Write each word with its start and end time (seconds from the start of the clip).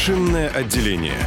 Машинное 0.00 0.48
отделение. 0.48 1.18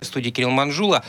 В 0.00 0.04
студии 0.06 0.30
Кирилл 0.30 0.48
Манжула. 0.48 1.04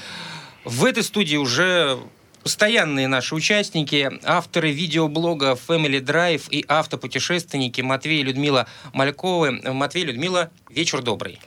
В 0.65 0.83
этой 0.83 1.01
студии 1.01 1.37
уже 1.37 1.97
постоянные 2.43 3.07
наши 3.07 3.33
участники, 3.33 4.19
авторы 4.25 4.73
видеоблога 4.73 5.57
Family 5.67 6.01
Drive 6.01 6.49
и 6.49 6.65
автопутешественники 6.67 7.79
Матвей 7.79 8.19
и 8.19 8.23
Людмила 8.23 8.67
Мальковы. 8.91 9.51
Матвей, 9.51 10.03
Людмила, 10.03 10.51
вечер 10.69 11.01
добрый. 11.01 11.39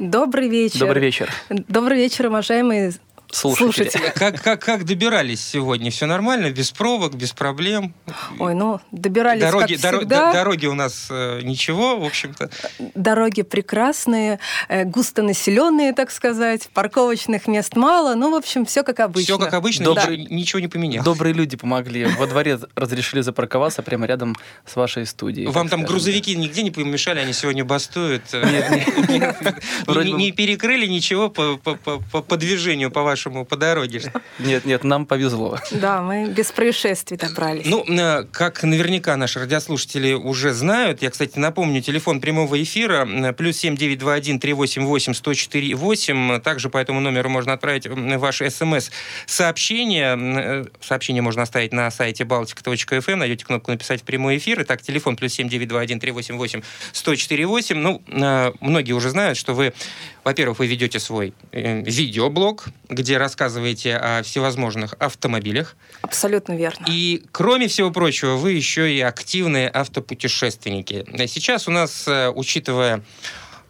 Добрый 0.00 0.48
вечер. 0.48 0.80
Добрый 0.80 1.02
вечер. 1.02 1.32
Добрый 1.50 1.98
вечер, 1.98 2.26
уважаемые 2.26 2.94
Слушатели. 3.32 3.88
слушатели. 3.90 4.12
Как, 4.14 4.42
как, 4.42 4.60
как 4.62 4.84
добирались 4.84 5.44
сегодня? 5.44 5.90
Все 5.90 6.06
нормально? 6.06 6.50
Без 6.50 6.70
пробок, 6.70 7.14
без 7.14 7.32
проблем? 7.32 7.94
Ой, 8.38 8.54
ну, 8.54 8.80
добирались, 8.90 9.40
Дороги, 9.40 9.74
как 9.76 9.84
доро- 9.94 9.98
всегда. 9.98 10.32
дороги 10.32 10.66
у 10.66 10.74
нас 10.74 11.06
э, 11.10 11.40
ничего, 11.42 11.96
в 11.98 12.04
общем-то. 12.04 12.50
Дороги 12.94 13.42
прекрасные, 13.42 14.40
э, 14.68 14.84
густонаселенные, 14.84 15.92
так 15.92 16.10
сказать, 16.10 16.68
парковочных 16.74 17.46
мест 17.46 17.76
мало. 17.76 18.14
Ну, 18.14 18.30
в 18.32 18.34
общем, 18.34 18.64
все 18.66 18.82
как 18.82 19.00
обычно. 19.00 19.36
Все 19.36 19.38
как 19.38 19.54
обычно, 19.54 19.84
Добрый- 19.86 20.16
ничего, 20.16 20.34
ничего 20.34 20.60
не 20.60 20.68
поменялось. 20.68 21.04
Добрые 21.04 21.32
люди 21.32 21.56
помогли. 21.56 22.04
Во 22.18 22.26
дворе 22.26 22.58
разрешили 22.74 23.20
запарковаться 23.20 23.82
прямо 23.82 24.06
рядом 24.06 24.34
с 24.66 24.74
вашей 24.76 25.06
студией. 25.06 25.46
Вам 25.46 25.68
там 25.68 25.80
скажем. 25.80 25.86
грузовики 25.86 26.34
нигде 26.34 26.62
не 26.62 26.70
помешали, 26.70 27.20
они 27.20 27.32
сегодня 27.32 27.64
бастуют. 27.64 28.24
Не 28.32 29.20
бы- 29.86 30.10
не 30.10 30.32
перекрыли 30.32 30.86
ничего 30.86 31.28
по- 31.30 31.56
по- 31.56 31.74
по 31.76 31.98
по- 31.98 32.22
по 32.22 32.36
движению, 32.36 32.90
по 32.90 33.02
вашему, 33.02 33.19
по 33.28 33.56
дороге. 33.56 34.02
Нет, 34.38 34.64
нет, 34.64 34.84
нам 34.84 35.06
повезло. 35.06 35.58
Да, 35.72 36.00
мы 36.02 36.28
без 36.28 36.50
происшествий 36.52 37.18
добрались. 37.18 37.66
Ну, 37.66 37.84
э, 37.86 38.24
как 38.32 38.62
наверняка 38.62 39.16
наши 39.16 39.38
радиослушатели 39.38 40.12
уже 40.12 40.52
знают, 40.52 41.02
я, 41.02 41.10
кстати, 41.10 41.38
напомню, 41.38 41.82
телефон 41.82 42.20
прямого 42.20 42.62
эфира 42.62 43.06
э, 43.06 43.32
плюс 43.32 43.56
7921 43.58 44.40
388 44.40 45.14
104 45.14 45.74
8. 45.74 46.40
Также 46.40 46.70
по 46.70 46.78
этому 46.78 47.00
номеру 47.00 47.28
можно 47.28 47.52
отправить 47.52 47.86
м, 47.86 48.18
ваши 48.18 48.48
смс-сообщения. 48.50 50.16
Э, 50.16 50.64
Сообщение 50.80 51.22
можно 51.22 51.42
оставить 51.42 51.72
на 51.72 51.90
сайте 51.90 52.24
baltic.fm, 52.24 53.14
найдете 53.16 53.44
кнопку 53.44 53.70
«Написать 53.70 54.02
в 54.02 54.04
прямой 54.04 54.38
эфир». 54.38 54.62
Итак, 54.62 54.82
телефон 54.82 55.16
плюс 55.16 55.32
7921 55.34 56.00
388 56.00 56.62
104 56.92 57.46
8. 57.46 57.76
Ну, 57.76 58.02
многие 58.60 58.92
уже 58.92 59.10
знают, 59.10 59.38
что 59.38 59.54
вы, 59.54 59.72
во-первых, 60.24 60.58
вы 60.58 60.66
ведете 60.66 60.98
свой 61.00 61.34
видеоблог, 61.52 62.66
где 62.88 63.09
рассказываете 63.18 63.96
о 63.96 64.22
всевозможных 64.22 64.94
автомобилях. 64.98 65.76
Абсолютно 66.02 66.56
верно. 66.56 66.84
И, 66.88 67.24
кроме 67.32 67.68
всего 67.68 67.90
прочего, 67.90 68.36
вы 68.36 68.52
еще 68.52 68.92
и 68.92 69.00
активные 69.00 69.70
автопутешественники. 69.72 71.04
Сейчас 71.26 71.68
у 71.68 71.70
нас, 71.70 72.06
э, 72.06 72.30
учитывая 72.30 73.02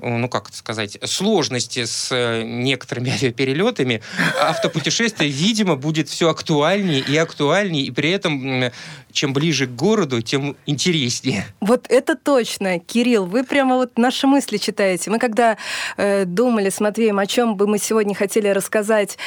ну, 0.03 0.29
как 0.29 0.49
это 0.49 0.57
сказать, 0.57 0.99
сложности 1.05 1.85
с 1.85 2.09
э, 2.13 2.43
некоторыми 2.43 3.11
авиаперелетами, 3.15 4.03
автопутешествие, 4.41 5.31
видимо, 5.31 5.77
будет 5.77 6.09
все 6.09 6.31
актуальнее 6.31 7.01
и 7.01 7.17
актуальнее, 7.17 7.85
и 7.85 7.91
при 7.91 8.11
этом, 8.11 8.71
чем 9.13 9.33
ближе 9.33 9.67
к 9.67 9.71
городу, 9.71 10.23
тем 10.23 10.57
интереснее. 10.67 11.47
Вот 11.61 11.87
это 11.89 12.17
точно, 12.17 12.79
Кирилл, 12.79 13.27
вы 13.27 13.45
прямо 13.45 13.77
вот 13.77 13.99
наши 13.99 14.27
мысли 14.27 14.57
читаете. 14.57 15.11
Мы 15.11 15.19
когда 15.19 15.57
э, 15.97 16.25
думали 16.25 16.71
с 16.71 16.81
Матвеем, 16.81 17.19
о 17.19 17.27
чем 17.27 17.57
бы 17.57 17.67
мы 17.67 17.79
сегодня 17.79 18.15
хотели 18.15 18.49
рассказать 18.49 19.19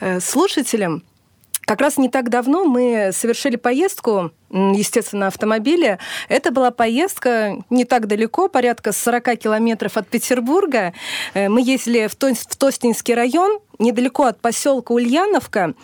э, 0.00 0.20
слушателям, 0.20 1.02
как 1.64 1.80
раз 1.80 1.96
не 1.96 2.08
так 2.08 2.28
давно 2.28 2.64
мы 2.64 3.10
совершили 3.12 3.56
поездку, 3.56 4.30
естественно, 4.50 5.20
на 5.20 5.26
автомобиле. 5.28 5.98
Это 6.28 6.50
была 6.50 6.70
поездка 6.70 7.56
не 7.70 7.84
так 7.84 8.06
далеко, 8.06 8.48
порядка 8.48 8.92
40 8.92 9.36
километров 9.38 9.96
от 9.96 10.08
Петербурга. 10.08 10.92
Э, 11.34 11.48
Мы 11.48 11.62
ездили 11.62 12.06
в, 12.06 12.14
Тон- 12.16 12.34
в 12.34 12.56
Тостинский 12.56 13.14
район, 13.14 13.60
недалеко 13.78 14.24
от 14.24 14.40
поселка 14.40 14.92
Ульяновка. 14.92 15.74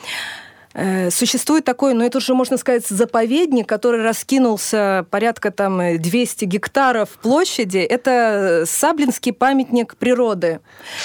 Э, 0.74 1.10
Существует 1.10 1.64
такой, 1.64 1.94
ну 1.94 2.04
это 2.04 2.18
уже 2.18 2.34
можно 2.34 2.56
сказать, 2.56 2.86
заповедник, 2.86 3.66
который 3.68 4.02
раскинулся 4.02 5.04
порядка 5.10 5.50
там 5.50 5.80
э, 5.80 5.98
200 5.98 6.44
гектаров 6.44 7.08
площади. 7.22 7.78
Это 7.78 8.64
Саблинский 8.66 9.32
памятник 9.32 9.96
природы. 9.96 10.60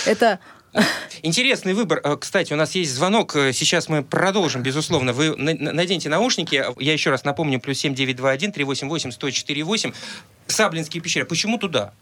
Это 0.06 0.40
Интересный 1.24 1.74
выбор. 1.74 2.02
Э, 2.03 2.18
Кстати, 2.19 2.53
у 2.53 2.56
нас 2.56 2.75
есть 2.75 2.91
звонок. 2.94 3.36
Э, 3.36 3.53
Сейчас 3.53 3.90
мы 3.90 4.03
продолжим, 4.03 4.62
безусловно. 4.62 5.13
Вы 5.13 5.36
на- 5.36 5.53
на- 5.53 5.72
наденьте 5.72 6.09
наушники. 6.09 6.63
Я 6.80 6.94
еще 6.94 7.09
раз 7.09 7.24
напомню, 7.24 7.59
плюс 7.59 7.80
7921 7.80 8.52
388 8.52 9.12
104 9.12 9.64
8. 9.64 9.94
Саблинские 10.47 11.02
пещеры. 11.02 11.25
Почему 11.25 11.58
туда? 11.58 11.94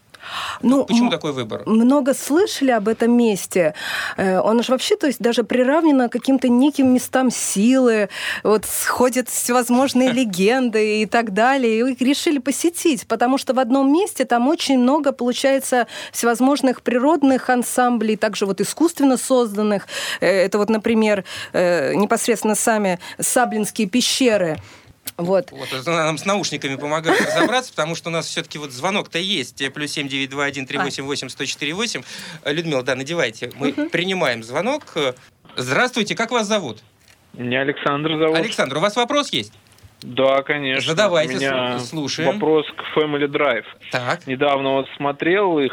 Ну, 0.62 0.84
Почему 0.84 1.10
такой 1.10 1.32
выбор? 1.32 1.62
много 1.66 2.14
слышали 2.14 2.70
об 2.70 2.88
этом 2.88 3.16
месте. 3.16 3.74
Э, 4.16 4.38
Он 4.40 4.62
же 4.62 4.72
вообще, 4.72 4.96
то 4.96 5.06
есть 5.06 5.20
даже 5.20 5.44
приравнен 5.44 6.08
к 6.08 6.12
каким-то 6.12 6.48
неким 6.48 6.92
местам 6.94 7.30
силы. 7.30 8.08
Вот 8.42 8.64
сходят 8.64 9.28
всевозможные 9.28 10.10
легенды 10.12 11.02
и 11.02 11.06
так 11.06 11.32
далее. 11.32 11.90
И 11.90 12.04
решили 12.04 12.38
посетить, 12.38 13.06
потому 13.06 13.38
что 13.38 13.54
в 13.54 13.58
одном 13.58 13.92
месте 13.92 14.24
там 14.24 14.48
очень 14.48 14.78
много, 14.78 15.12
получается, 15.12 15.86
всевозможных 16.12 16.82
природных 16.82 17.50
ансамблей, 17.50 18.16
также 18.16 18.46
вот 18.46 18.60
искусственно 18.60 19.16
созданных. 19.16 19.86
Э, 20.20 20.26
Это 20.44 20.58
вот, 20.58 20.70
например, 20.70 21.24
э, 21.52 21.94
непосредственно 21.94 22.54
сами 22.54 22.98
Саблинские 23.18 23.88
пещеры. 23.88 24.58
Вот. 25.16 25.52
Вот, 25.52 25.72
это 25.72 25.90
нам 25.92 26.18
с 26.18 26.24
наушниками 26.24 26.76
помогают 26.76 27.20
разобраться, 27.20 27.70
потому 27.72 27.94
что 27.94 28.08
у 28.08 28.12
нас 28.12 28.26
все-таки 28.26 28.58
вот 28.58 28.72
звонок-то 28.72 29.18
есть. 29.18 29.60
Э, 29.62 29.70
Плюс 29.70 29.92
7921 29.92 30.66
388 30.66 31.28
104 31.28 31.72
8. 31.74 32.02
Э, 32.44 32.52
Людмила, 32.52 32.82
да, 32.82 32.94
надевайте. 32.96 33.52
Мы 33.56 33.72
принимаем 33.72 34.42
звонок. 34.42 34.82
Э, 34.96 35.12
Здравствуйте, 35.56 36.16
как 36.16 36.32
вас 36.32 36.48
зовут? 36.48 36.82
Меня 37.32 37.60
Александр 37.60 38.18
зовут. 38.18 38.36
Александр, 38.36 38.76
у 38.78 38.80
вас 38.80 38.96
вопрос 38.96 39.32
есть? 39.32 39.52
Да, 40.02 40.42
конечно. 40.42 40.90
Задавайте, 40.90 41.34
У 41.34 41.36
меня 41.38 41.76
слу- 41.76 41.78
слушаем. 41.80 42.32
вопрос 42.32 42.66
к 42.76 42.98
Family 42.98 43.28
Drive. 43.28 43.64
Так. 43.92 44.26
Недавно 44.26 44.72
вот 44.72 44.86
смотрел 44.96 45.58
их 45.60 45.72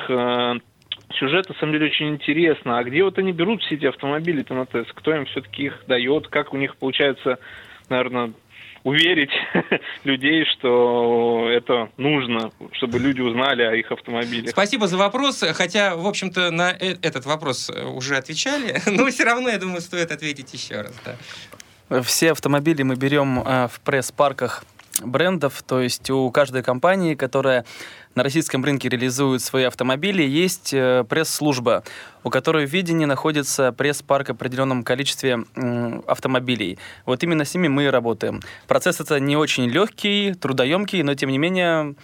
сюжет, 1.20 1.50
на 1.50 1.56
самом 1.56 1.74
деле, 1.74 1.88
очень 1.88 2.10
интересно. 2.10 2.78
А 2.78 2.84
где 2.84 3.04
вот 3.04 3.18
они 3.18 3.32
берут 3.32 3.62
все 3.64 3.76
эти 3.76 3.86
автомобили-то 3.86 4.54
на 4.54 4.66
тест? 4.66 4.92
Кто 4.94 5.16
им 5.16 5.26
все-таки 5.26 5.64
их 5.64 5.84
дает? 5.88 6.28
Как 6.28 6.54
у 6.54 6.58
них 6.58 6.76
получается, 6.78 7.40
наверное, 7.90 8.34
уверить 8.84 9.32
людей, 10.04 10.46
что 10.54 11.48
это 11.50 11.90
нужно, 11.98 12.52
чтобы 12.74 13.00
люди 13.00 13.22
узнали 13.22 13.64
о 13.64 13.74
их 13.76 13.92
автомобилях? 13.92 14.52
Спасибо 14.52 14.88
за 14.88 14.98
вопрос. 14.98 15.44
Хотя, 15.54 15.96
в 15.96 16.08
общем-то, 16.08 16.52
на 16.52 16.72
э- 16.72 16.98
этот 17.02 17.26
вопрос 17.26 17.70
э, 17.70 17.86
уже 17.86 18.18
отвечали, 18.18 18.82
но 18.90 19.08
все 19.08 19.24
равно, 19.24 19.50
я 19.50 19.58
думаю, 19.58 19.82
стоит 19.82 20.12
ответить 20.12 20.54
еще 20.54 20.82
раз. 20.82 20.94
да. 21.06 22.02
Все 22.04 22.32
автомобили 22.32 22.84
мы 22.84 22.96
берем 22.96 23.40
э, 23.40 23.68
в 23.68 23.82
пресс-парках 23.82 24.64
брендов, 25.04 25.64
то 25.64 25.82
есть 25.82 26.10
у 26.10 26.30
каждой 26.32 26.64
компании, 26.64 27.16
которая 27.16 27.66
на 28.16 28.24
российском 28.24 28.64
рынке 28.64 28.90
реализует 28.90 29.42
свои 29.42 29.64
автомобили, 29.64 30.24
есть 30.24 30.74
э, 30.74 31.06
пресс-служба, 31.08 31.84
у 32.24 32.30
которой 32.30 32.66
в 32.66 32.72
видении 32.72 33.06
находится 33.06 33.72
пресс-парк 33.72 34.28
в 34.28 34.32
определенном 34.32 34.84
количестве 34.84 35.40
автомобилей. 36.08 36.78
Вот 37.06 37.24
именно 37.24 37.46
с 37.46 37.54
ними 37.54 37.68
мы 37.68 37.86
и 37.86 37.88
работаем. 37.88 38.42
Процесс 38.68 39.00
это 39.00 39.20
не 39.20 39.38
очень 39.38 39.70
легкий, 39.70 40.34
трудоемкий, 40.34 41.04
но 41.04 41.16
тем 41.16 41.30
не 41.30 41.38
менее 41.38 41.96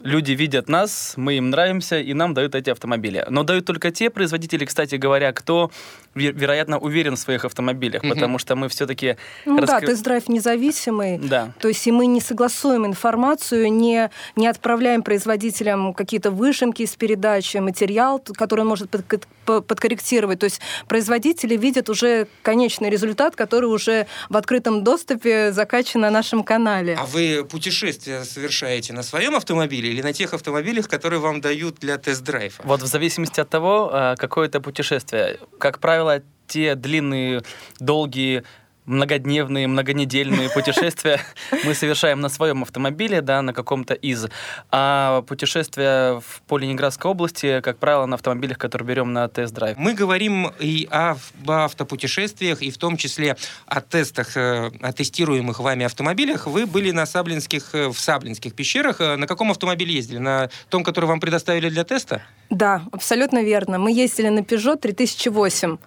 люди 0.00 0.32
видят 0.32 0.68
нас, 0.68 1.14
мы 1.16 1.34
им 1.34 1.50
нравимся, 1.50 1.98
и 1.98 2.14
нам 2.14 2.34
дают 2.34 2.54
эти 2.54 2.70
автомобили. 2.70 3.24
Но 3.28 3.42
дают 3.42 3.64
только 3.64 3.90
те 3.90 4.10
производители, 4.10 4.64
кстати 4.64 4.94
говоря, 4.96 5.32
кто, 5.32 5.70
ве- 6.14 6.32
вероятно, 6.32 6.78
уверен 6.78 7.16
в 7.16 7.18
своих 7.18 7.44
автомобилях, 7.44 8.02
Мгм. 8.02 8.14
потому 8.14 8.38
что 8.38 8.56
мы 8.56 8.68
все-таки... 8.68 9.16
Ну 9.44 9.60
да, 9.64 9.80
тест-драйв 9.80 10.28
независимый. 10.28 11.18
Да. 11.18 11.52
То 11.60 11.68
есть 11.68 11.86
и 11.86 11.92
мы 11.92 12.06
не 12.06 12.20
согласуем 12.20 12.86
информацию, 12.86 13.72
не, 13.72 14.10
не 14.36 14.46
отправляем 14.46 15.02
производителям 15.02 15.94
какие-то 15.94 16.30
выжимки 16.30 16.82
из 16.82 16.94
передачи, 16.96 17.56
материал, 17.58 18.22
который 18.36 18.60
он 18.62 18.68
может 18.68 18.90
подк- 18.90 19.24
по- 19.44 19.60
подкорректировать. 19.60 20.38
То 20.38 20.44
есть 20.44 20.60
производители 20.86 21.56
видят 21.56 21.88
уже 21.90 22.26
конечный 22.42 22.90
результат, 22.90 23.36
который 23.36 23.66
уже 23.66 24.06
в 24.28 24.36
открытом 24.36 24.84
доступе 24.84 25.52
закачан 25.52 26.02
на 26.02 26.10
нашем 26.10 26.42
канале. 26.44 26.96
А 26.98 27.04
вы 27.06 27.44
путешествия 27.44 28.24
совершаете 28.24 28.92
на 28.92 29.02
своем 29.02 29.34
автомобиле 29.34 29.87
или 29.90 30.02
на 30.02 30.12
тех 30.12 30.34
автомобилях, 30.34 30.88
которые 30.88 31.20
вам 31.20 31.40
дают 31.40 31.76
для 31.76 31.98
тест-драйва? 31.98 32.62
Вот 32.64 32.82
в 32.82 32.86
зависимости 32.86 33.40
от 33.40 33.48
того, 33.48 33.90
э, 33.92 34.14
какое 34.16 34.46
это 34.48 34.60
путешествие. 34.60 35.38
Как 35.58 35.78
правило, 35.78 36.22
те 36.46 36.74
длинные, 36.74 37.42
долгие 37.78 38.44
многодневные, 38.88 39.68
многонедельные 39.68 40.50
путешествия 40.50 41.20
мы 41.64 41.74
совершаем 41.74 42.20
на 42.20 42.28
своем 42.28 42.62
автомобиле, 42.62 43.20
да, 43.20 43.42
на 43.42 43.52
каком-то 43.52 43.94
из. 43.94 44.26
А 44.70 45.22
путешествия 45.22 46.20
в 46.20 46.42
Полинеградской 46.48 47.10
области, 47.10 47.60
как 47.60 47.78
правило, 47.78 48.06
на 48.06 48.14
автомобилях, 48.14 48.58
которые 48.58 48.88
берем 48.88 49.12
на 49.12 49.28
тест-драйв. 49.28 49.76
Мы 49.78 49.94
говорим 49.94 50.50
и 50.58 50.88
об 50.90 51.18
автопутешествиях, 51.46 52.62
и 52.62 52.70
в 52.70 52.78
том 52.78 52.96
числе 52.96 53.36
о 53.66 53.80
тестах, 53.80 54.36
э, 54.36 54.70
о 54.80 54.92
тестируемых 54.92 55.60
вами 55.60 55.84
автомобилях. 55.84 56.46
Вы 56.46 56.66
были 56.66 56.90
на 56.90 57.06
Саблинских, 57.06 57.74
э, 57.74 57.88
в 57.88 57.98
Саблинских 57.98 58.54
пещерах. 58.54 59.00
Э, 59.00 59.16
на 59.16 59.26
каком 59.26 59.50
автомобиле 59.50 59.94
ездили? 59.94 60.18
На 60.18 60.50
том, 60.70 60.82
который 60.82 61.06
вам 61.06 61.20
предоставили 61.20 61.68
для 61.68 61.84
теста? 61.84 62.22
Да, 62.50 62.82
абсолютно 62.92 63.42
верно. 63.42 63.78
Мы 63.78 63.92
ездили 63.92 64.28
на 64.28 64.40
Peugeot 64.40 64.78
3008. 64.78 65.78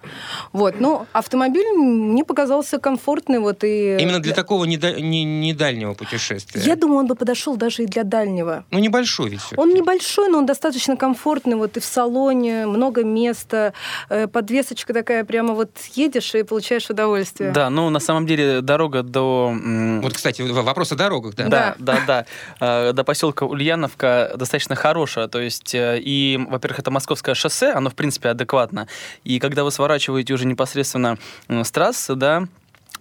Вот. 0.52 0.80
Ну, 0.80 1.06
автомобиль 1.12 1.66
мне 1.72 2.24
показался 2.24 2.78
комфортный. 2.92 3.38
Вот, 3.38 3.64
и... 3.64 3.96
Именно 3.98 4.20
для 4.20 4.34
такого 4.34 4.64
недальнего 4.64 5.02
не, 5.02 5.24
не 5.24 5.54
дальнего 5.54 5.94
путешествия? 5.94 6.60
Я 6.60 6.76
думаю, 6.76 7.00
он 7.00 7.06
бы 7.06 7.14
подошел 7.14 7.56
даже 7.56 7.84
и 7.84 7.86
для 7.86 8.04
дальнего. 8.04 8.64
Ну, 8.70 8.78
небольшой 8.78 9.30
ведь 9.30 9.40
Он 9.56 9.70
небольшой, 9.70 10.28
но 10.28 10.38
он 10.38 10.46
достаточно 10.46 10.96
комфортный. 10.96 11.56
Вот 11.56 11.76
и 11.76 11.80
в 11.80 11.84
салоне 11.84 12.66
много 12.66 13.04
места. 13.04 13.72
Э, 14.10 14.26
подвесочка 14.26 14.92
такая, 14.92 15.24
прямо 15.24 15.54
вот 15.54 15.70
едешь 15.94 16.34
и 16.34 16.42
получаешь 16.42 16.90
удовольствие. 16.90 17.52
Да, 17.52 17.70
ну, 17.70 17.90
на 17.90 18.00
самом 18.00 18.26
деле, 18.26 18.60
дорога 18.60 19.02
до... 19.02 19.54
Вот, 20.02 20.12
кстати, 20.12 20.42
вопрос 20.42 20.92
о 20.92 20.96
дорогах, 20.96 21.34
да? 21.34 21.48
Да, 21.48 21.74
да, 21.78 21.94
да. 22.06 22.26
да. 22.60 22.88
Э, 22.88 22.92
до 22.92 23.04
поселка 23.04 23.46
Ульяновка 23.46 24.32
достаточно 24.36 24.74
хорошая. 24.74 25.28
То 25.28 25.40
есть, 25.40 25.74
э, 25.74 25.98
и 25.98 26.38
во-первых, 26.48 26.80
это 26.80 26.90
московское 26.90 27.34
шоссе, 27.34 27.72
оно, 27.72 27.88
в 27.88 27.94
принципе, 27.94 28.28
адекватно. 28.28 28.86
И 29.24 29.38
когда 29.38 29.64
вы 29.64 29.70
сворачиваете 29.70 30.34
уже 30.34 30.46
непосредственно 30.46 31.16
с 31.48 31.70
трассы, 31.70 32.14
да, 32.14 32.46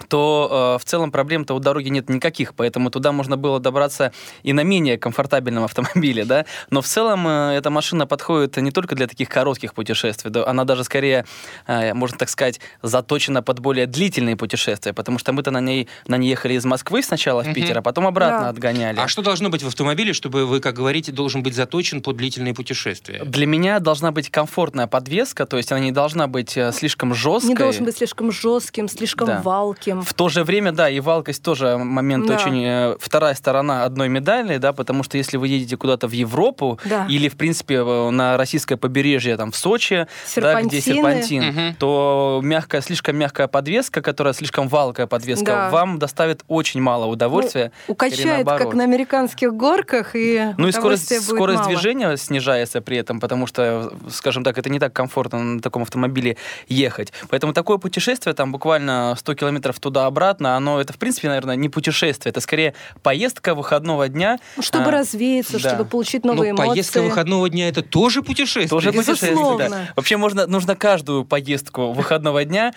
то 0.07 0.75
э, 0.77 0.81
в 0.81 0.85
целом 0.85 1.11
проблем-то 1.11 1.53
у 1.53 1.59
дороги 1.59 1.89
нет 1.89 2.09
никаких, 2.09 2.53
поэтому 2.53 2.89
туда 2.89 3.11
можно 3.11 3.37
было 3.37 3.59
добраться 3.59 4.11
и 4.43 4.53
на 4.53 4.61
менее 4.63 4.97
комфортабельном 4.97 5.63
автомобиле, 5.63 6.25
да. 6.25 6.45
Но 6.69 6.81
в 6.81 6.85
целом 6.85 7.27
э, 7.27 7.53
эта 7.55 7.69
машина 7.69 8.07
подходит 8.07 8.57
не 8.57 8.71
только 8.71 8.95
для 8.95 9.07
таких 9.07 9.29
коротких 9.29 9.73
путешествий, 9.73 10.31
да, 10.31 10.45
она 10.47 10.63
даже 10.63 10.83
скорее, 10.83 11.25
э, 11.67 11.93
можно 11.93 12.17
так 12.17 12.29
сказать, 12.29 12.59
заточена 12.81 13.41
под 13.41 13.59
более 13.59 13.85
длительные 13.85 14.35
путешествия, 14.35 14.93
потому 14.93 15.19
что 15.19 15.33
мы-то 15.33 15.51
на 15.51 15.61
ней 15.61 15.87
на 16.07 16.17
ней 16.17 16.29
ехали 16.29 16.53
из 16.53 16.65
Москвы 16.65 17.03
сначала 17.03 17.43
в 17.43 17.53
Питер, 17.53 17.77
а 17.77 17.81
потом 17.81 18.07
обратно 18.07 18.41
да. 18.41 18.49
отгоняли. 18.49 18.99
А 18.99 19.07
что 19.07 19.21
должно 19.21 19.49
быть 19.49 19.63
в 19.63 19.67
автомобиле, 19.67 20.13
чтобы 20.13 20.45
вы, 20.45 20.59
как 20.59 20.75
говорите, 20.75 21.11
должен 21.11 21.43
быть 21.43 21.55
заточен 21.55 22.01
под 22.01 22.17
длительные 22.17 22.53
путешествия? 22.53 23.23
Для 23.23 23.45
меня 23.45 23.79
должна 23.79 24.11
быть 24.11 24.29
комфортная 24.29 24.87
подвеска, 24.87 25.45
то 25.45 25.57
есть 25.57 25.71
она 25.71 25.81
не 25.81 25.91
должна 25.91 26.27
быть 26.27 26.57
э, 26.57 26.71
слишком 26.71 27.13
жесткой. 27.13 27.49
Не 27.49 27.55
должен 27.55 27.85
быть 27.85 27.97
слишком 27.97 28.31
жестким, 28.31 28.87
слишком 28.87 29.27
да. 29.27 29.41
валким 29.41 29.80
гибким. 29.81 30.01
В 30.01 30.13
то 30.13 30.29
же 30.29 30.43
время, 30.43 30.71
да, 30.71 30.89
и 30.89 30.99
валкость 30.99 31.43
тоже 31.43 31.77
момент 31.77 32.27
да. 32.27 32.35
очень... 32.35 32.63
Э, 32.63 32.95
вторая 32.99 33.33
сторона 33.33 33.83
одной 33.83 34.09
медали, 34.09 34.57
да, 34.57 34.73
потому 34.73 35.03
что 35.03 35.17
если 35.17 35.37
вы 35.37 35.47
едете 35.47 35.77
куда-то 35.77 36.07
в 36.07 36.11
Европу 36.11 36.79
да. 36.85 37.05
или, 37.09 37.29
в 37.29 37.35
принципе, 37.35 37.81
на 37.83 38.37
российское 38.37 38.77
побережье, 38.77 39.37
там, 39.37 39.51
в 39.51 39.55
Сочи, 39.55 40.07
да, 40.35 40.61
где 40.61 40.81
серпантин, 40.81 41.49
угу. 41.49 41.75
то 41.79 42.39
мягкая, 42.43 42.81
слишком 42.81 43.17
мягкая 43.17 43.47
подвеска, 43.47 44.01
которая 44.01 44.33
слишком 44.33 44.67
валкая 44.67 45.07
подвеска, 45.07 45.45
да. 45.45 45.69
вам 45.69 45.99
доставит 45.99 46.43
очень 46.47 46.81
мало 46.81 47.05
удовольствия. 47.05 47.71
Ну, 47.87 47.93
укачает, 47.93 48.47
как 48.47 48.73
на 48.73 48.83
американских 48.83 49.53
горках, 49.53 50.15
и 50.15 50.53
Ну 50.57 50.67
и 50.67 50.71
скорость, 50.71 51.21
скорость 51.23 51.67
движения 51.67 52.15
снижается 52.17 52.81
при 52.81 52.97
этом, 52.97 53.19
потому 53.19 53.47
что, 53.47 53.93
скажем 54.09 54.43
так, 54.43 54.57
это 54.57 54.69
не 54.69 54.79
так 54.79 54.93
комфортно 54.93 55.39
на 55.39 55.61
таком 55.61 55.83
автомобиле 55.83 56.37
ехать. 56.67 57.13
Поэтому 57.29 57.53
такое 57.53 57.77
путешествие, 57.77 58.33
там 58.33 58.51
буквально 58.51 59.15
100 59.17 59.35
километров 59.35 59.70
туда-обратно, 59.79 60.55
оно 60.55 60.79
это, 60.81 60.93
в 60.93 60.97
принципе, 60.97 61.27
наверное, 61.27 61.55
не 61.55 61.69
путешествие, 61.69 62.31
это 62.31 62.41
скорее 62.41 62.73
поездка 63.03 63.55
выходного 63.55 64.07
дня. 64.07 64.39
Ну, 64.57 64.63
чтобы 64.63 64.85
а, 64.85 64.91
развеяться, 64.91 65.61
да. 65.61 65.69
чтобы 65.69 65.85
получить 65.85 66.23
новые 66.23 66.53
Но 66.53 66.57
эмоции. 66.59 66.69
поездка 66.69 67.01
выходного 67.01 67.49
дня 67.49 67.69
это 67.69 67.81
тоже 67.81 68.21
путешествие. 68.21 68.67
Тоже 68.67 68.91
путешествие, 68.91 69.57
да. 69.57 69.93
Вообще 69.95 70.17
можно, 70.17 70.47
нужно 70.47 70.75
каждую 70.75 71.25
поездку 71.25 71.91
выходного 71.91 72.43
дня 72.45 72.73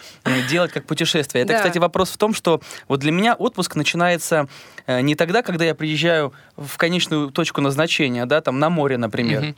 делать 0.48 0.72
как 0.72 0.86
путешествие. 0.86 1.44
Это, 1.44 1.54
да. 1.54 1.58
кстати, 1.58 1.78
вопрос 1.78 2.10
в 2.10 2.16
том, 2.16 2.34
что 2.34 2.60
вот 2.88 3.00
для 3.00 3.12
меня 3.12 3.34
отпуск 3.34 3.76
начинается 3.76 4.48
э, 4.86 5.00
не 5.00 5.14
тогда, 5.14 5.42
когда 5.42 5.64
я 5.64 5.74
приезжаю 5.74 6.32
в 6.56 6.76
конечную 6.76 7.30
точку 7.30 7.60
назначения, 7.60 8.26
да, 8.26 8.40
там 8.40 8.58
на 8.58 8.70
море, 8.70 8.96
например. 8.96 9.42
Угу. 9.42 9.54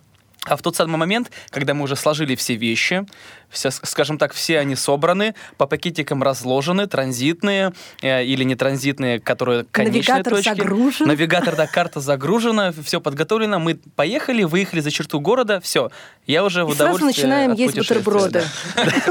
А 0.47 0.57
в 0.57 0.63
тот 0.63 0.77
самый 0.77 0.97
момент, 0.97 1.31
когда 1.51 1.75
мы 1.75 1.83
уже 1.83 1.97
сложили 1.97 2.37
все 2.37 2.55
вещи, 2.55 3.05
все, 3.51 3.71
скажем 3.71 4.19
так, 4.19 4.33
все 4.33 4.59
они 4.59 4.77
собраны, 4.77 5.35
по 5.57 5.67
пакетикам 5.67 6.23
разложены, 6.23 6.87
транзитные 6.87 7.73
э, 8.03 8.25
или 8.25 8.45
не 8.45 8.55
транзитные, 8.55 9.21
которые 9.21 9.65
конечные 9.71 10.17
Навигатор 10.17 10.35
точки. 10.35 10.49
загружен. 10.49 11.07
Навигатор, 11.07 11.57
да, 11.57 11.67
карта 11.67 12.01
загружена, 12.01 12.73
все 12.85 13.01
подготовлено, 13.01 13.59
мы 13.59 13.77
поехали, 13.95 14.45
выехали 14.45 14.81
за 14.81 14.91
черту 14.91 15.21
города, 15.21 15.61
все. 15.61 15.91
Я 16.27 16.45
уже 16.45 16.65
в 16.65 16.73
И 16.73 16.75
сразу 16.75 17.05
начинаем 17.05 17.53
есть 17.53 17.77
бутерброды. 17.77 18.43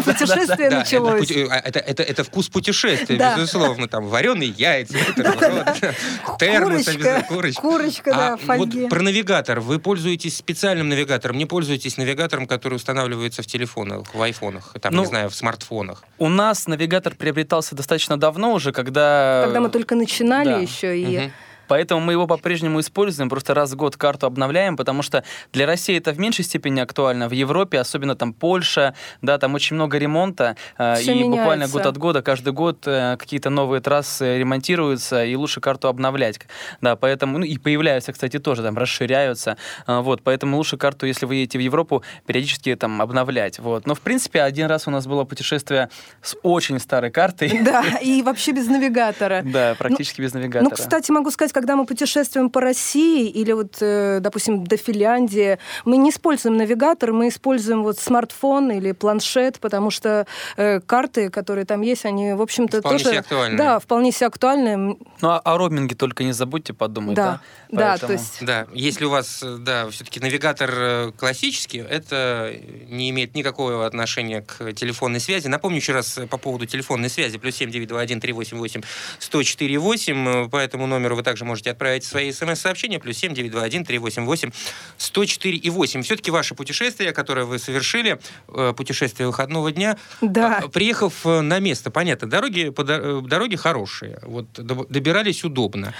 Путешествие 0.03 0.69
началось. 0.69 1.31
Это 1.31 2.23
вкус 2.23 2.49
путешествия, 2.49 3.17
безусловно. 3.35 3.87
Там 3.87 4.07
вареные 4.07 4.49
яйца, 4.49 4.97
термос, 6.39 6.89
курочка. 7.27 7.61
Курочка, 7.61 8.11
да, 8.11 8.33
а 8.33 8.37
фольги. 8.37 8.87
Про 8.87 9.01
навигатор. 9.01 9.61
Вы 9.61 9.79
пользуетесь 9.79 10.35
специальным 10.37 10.89
навигатором, 10.89 11.37
не 11.37 11.45
пользуетесь 11.45 11.97
навигатором, 11.97 12.47
который 12.47 12.75
устанавливается 12.75 13.41
в 13.41 13.47
телефонах, 13.47 14.03
айфонах, 14.25 14.73
там, 14.81 14.93
ну, 14.93 15.01
не 15.01 15.07
знаю, 15.07 15.29
в 15.29 15.35
смартфонах? 15.35 16.03
У 16.17 16.29
нас 16.29 16.67
навигатор 16.67 17.15
приобретался 17.15 17.75
достаточно 17.75 18.17
давно 18.17 18.53
уже, 18.53 18.71
когда... 18.71 19.41
Когда 19.45 19.59
мы 19.59 19.69
только 19.69 19.95
начинали 19.95 20.49
да. 20.49 20.57
еще, 20.57 20.99
и... 20.99 21.17
Угу. 21.17 21.31
Поэтому 21.67 22.01
мы 22.01 22.13
его 22.13 22.27
по-прежнему 22.27 22.79
используем, 22.79 23.29
просто 23.29 23.53
раз 23.53 23.71
в 23.71 23.75
год 23.75 23.97
карту 23.97 24.27
обновляем, 24.27 24.77
потому 24.77 25.01
что 25.01 25.23
для 25.53 25.65
России 25.65 25.97
это 25.97 26.11
в 26.11 26.19
меньшей 26.19 26.45
степени 26.45 26.79
актуально. 26.79 27.27
В 27.27 27.31
Европе, 27.31 27.79
особенно 27.79 28.15
там 28.15 28.33
Польша, 28.33 28.95
да, 29.21 29.37
там 29.37 29.53
очень 29.55 29.75
много 29.75 29.97
ремонта, 29.97 30.55
э, 30.77 31.01
и 31.01 31.09
меняется. 31.09 31.29
буквально 31.29 31.67
год 31.67 31.85
от 31.85 31.97
года, 31.97 32.21
каждый 32.21 32.53
год 32.53 32.83
э, 32.85 33.17
какие-то 33.17 33.49
новые 33.49 33.81
трассы 33.81 34.37
ремонтируются, 34.37 35.25
и 35.25 35.35
лучше 35.35 35.61
карту 35.61 35.87
обновлять. 35.87 36.39
Да, 36.81 36.95
поэтому, 36.95 37.37
ну 37.37 37.45
и 37.45 37.57
появляются, 37.57 38.11
кстати, 38.11 38.39
тоже 38.39 38.61
там 38.61 38.77
расширяются. 38.77 39.57
Э, 39.87 39.99
вот, 39.99 40.21
поэтому 40.23 40.57
лучше 40.57 40.77
карту, 40.77 41.05
если 41.05 41.25
вы 41.25 41.35
едете 41.35 41.57
в 41.57 41.61
Европу, 41.61 42.03
периодически 42.25 42.75
там 42.75 43.01
обновлять. 43.01 43.59
Вот. 43.59 43.85
Но, 43.87 43.95
в 43.95 44.01
принципе, 44.01 44.41
один 44.41 44.67
раз 44.67 44.87
у 44.87 44.91
нас 44.91 45.07
было 45.07 45.23
путешествие 45.23 45.89
с 46.21 46.35
очень 46.43 46.79
старой 46.79 47.11
картой. 47.11 47.61
Да, 47.63 47.83
и 48.01 48.21
вообще 48.21 48.51
без 48.51 48.67
навигатора. 48.67 49.41
Да, 49.43 49.75
практически 49.77 50.21
без 50.21 50.33
навигатора. 50.33 50.69
Ну, 50.69 50.75
кстати, 50.75 51.11
могу 51.11 51.31
сказать, 51.31 51.53
когда 51.55 51.77
мы 51.77 51.85
путешествуем 51.85 52.49
по 52.49 52.59
России 52.59 53.29
или 53.29 53.53
вот, 53.53 53.77
э, 53.79 54.19
допустим, 54.19 54.65
до 54.65 54.75
Финляндии, 54.75 55.57
мы 55.85 55.95
не 55.95 56.09
используем 56.09 56.57
навигатор, 56.57 57.13
мы 57.13 57.29
используем 57.29 57.81
вот 57.81 57.97
смартфон 57.97 58.71
или 58.71 58.91
планшет, 58.91 59.61
потому 59.61 59.89
что 59.89 60.27
э, 60.57 60.81
карты, 60.81 61.29
которые 61.29 61.63
там 61.63 61.79
есть, 61.79 62.03
они, 62.03 62.33
в 62.33 62.41
общем-то, 62.41 62.79
вполне 62.79 62.99
тоже... 62.99 63.09
Себе 63.11 63.19
актуальны. 63.19 63.57
Да, 63.57 63.79
вполне 63.79 64.11
себе 64.11 64.27
актуальны. 64.27 64.75
Ну, 65.21 65.29
а 65.29 65.39
о 65.39 65.57
роуминге 65.57 65.95
только 65.95 66.25
не 66.25 66.33
забудьте 66.33 66.73
подумать, 66.73 67.15
да? 67.15 67.39
Да, 67.71 67.97
Поэтому... 67.97 68.01
да, 68.01 68.07
то 68.07 68.13
есть... 68.13 68.45
Да, 68.45 68.67
если 68.73 69.05
у 69.05 69.09
вас, 69.09 69.41
да, 69.59 69.89
все-таки 69.91 70.19
навигатор 70.19 70.69
э, 70.75 71.11
классический, 71.17 71.77
это 71.77 72.53
не 72.89 73.09
имеет 73.11 73.33
никакого 73.33 73.85
отношения 73.85 74.41
к 74.41 74.73
телефонной 74.73 75.21
связи. 75.21 75.47
Напомню 75.47 75.77
еще 75.77 75.93
раз 75.93 76.19
по 76.29 76.37
поводу 76.37 76.65
телефонной 76.65 77.09
связи. 77.09 77.37
Плюс 77.37 77.55
семь 77.55 77.71
девять 77.71 77.87
два 77.87 78.01
один 78.01 78.19
три 78.19 78.33
восемь 78.33 78.57
восемь 78.57 78.81
сто 79.19 79.41
четыре 79.41 79.77
восемь. 79.77 80.49
По 80.49 80.57
этому 80.57 80.85
номеру 80.85 81.15
вы 81.15 81.23
также 81.23 81.44
можете 81.45 81.71
отправить 81.71 82.03
свои 82.03 82.31
смс-сообщения. 82.31 82.99
Плюс 82.99 83.17
семь 83.17 83.33
девять 83.33 83.51
два 83.51 83.63
один 83.63 83.85
три 83.85 83.97
восемь 83.97 84.25
восемь 84.25 84.51
сто 84.97 85.23
четыре 85.25 85.57
и 85.57 85.69
восемь. 85.69 86.01
Все-таки 86.01 86.31
ваше 86.31 86.55
путешествие, 86.55 87.13
которое 87.13 87.45
вы 87.45 87.59
совершили, 87.59 88.19
э, 88.49 88.73
путешествие 88.75 89.27
выходного 89.27 89.71
дня, 89.71 89.97
да. 90.21 90.61
Э, 90.63 90.67
приехав 90.67 91.25
на 91.25 91.59
место, 91.59 91.91
понятно, 91.91 92.29
дороги, 92.29 92.73
дороги 93.27 93.55
хорошие, 93.55 94.19
вот 94.23 94.51
добирались 94.53 95.43
удобно. 95.43 95.93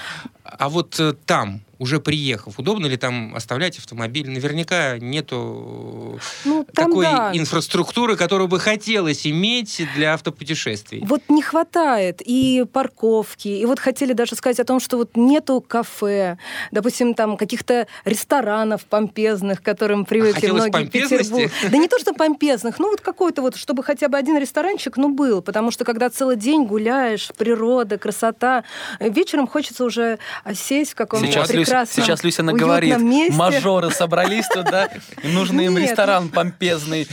А 0.58 0.68
вот 0.68 1.00
там, 1.26 1.60
уже 1.78 2.00
приехав, 2.00 2.58
удобно 2.58 2.86
ли 2.86 2.96
там 2.96 3.34
оставлять 3.34 3.78
автомобиль? 3.78 4.30
Наверняка 4.30 4.98
нету 4.98 6.18
ну, 6.44 6.66
там 6.72 6.90
такой 6.90 7.04
да. 7.04 7.30
инфраструктуры, 7.34 8.16
которую 8.16 8.48
бы 8.48 8.58
хотелось 8.58 9.26
иметь 9.26 9.82
для 9.94 10.14
автопутешествий. 10.14 11.02
Вот 11.04 11.22
не 11.28 11.42
хватает 11.42 12.22
и 12.24 12.64
парковки, 12.72 13.48
и 13.48 13.66
вот 13.66 13.78
хотели 13.78 14.12
даже 14.12 14.36
сказать 14.36 14.58
о 14.60 14.64
том, 14.64 14.80
что 14.80 14.96
вот 14.96 15.16
нету 15.16 15.60
кафе, 15.60 16.38
допустим, 16.70 17.14
там 17.14 17.36
каких-то 17.36 17.86
ресторанов 18.04 18.86
помпезных, 18.86 19.60
к 19.60 19.64
которым 19.64 20.04
привыкли 20.04 20.46
а 20.46 20.54
многие 20.54 20.86
Петербург. 20.86 21.50
Да 21.70 21.76
не 21.76 21.88
то, 21.88 21.98
что 21.98 22.14
помпезных, 22.14 22.78
ну 22.78 22.90
вот 22.90 23.00
какой-то 23.00 23.42
вот, 23.42 23.56
чтобы 23.56 23.82
хотя 23.82 24.08
бы 24.08 24.16
один 24.16 24.38
ресторанчик, 24.38 24.96
ну, 24.96 25.10
был, 25.10 25.42
потому 25.42 25.70
что 25.70 25.84
когда 25.84 26.08
целый 26.10 26.36
день 26.36 26.64
гуляешь, 26.64 27.30
природа, 27.36 27.98
красота, 27.98 28.64
вечером 29.00 29.46
хочется 29.46 29.84
уже 29.84 30.18
осесть 30.44 30.92
в 30.92 30.94
каком-то 30.94 31.26
Сейчас, 31.26 31.48
Люся, 31.50 31.64
прекрасном, 31.70 32.04
сейчас 32.04 32.24
Люся 32.24 32.42
наговорит. 32.42 32.98
месте. 32.98 33.36
Мажоры 33.36 33.90
собрались 33.90 34.46
туда, 34.48 34.88
и 35.22 35.28
нужно 35.28 35.60
им 35.62 35.76
ресторан 35.76 36.28
помпезный. 36.28 37.06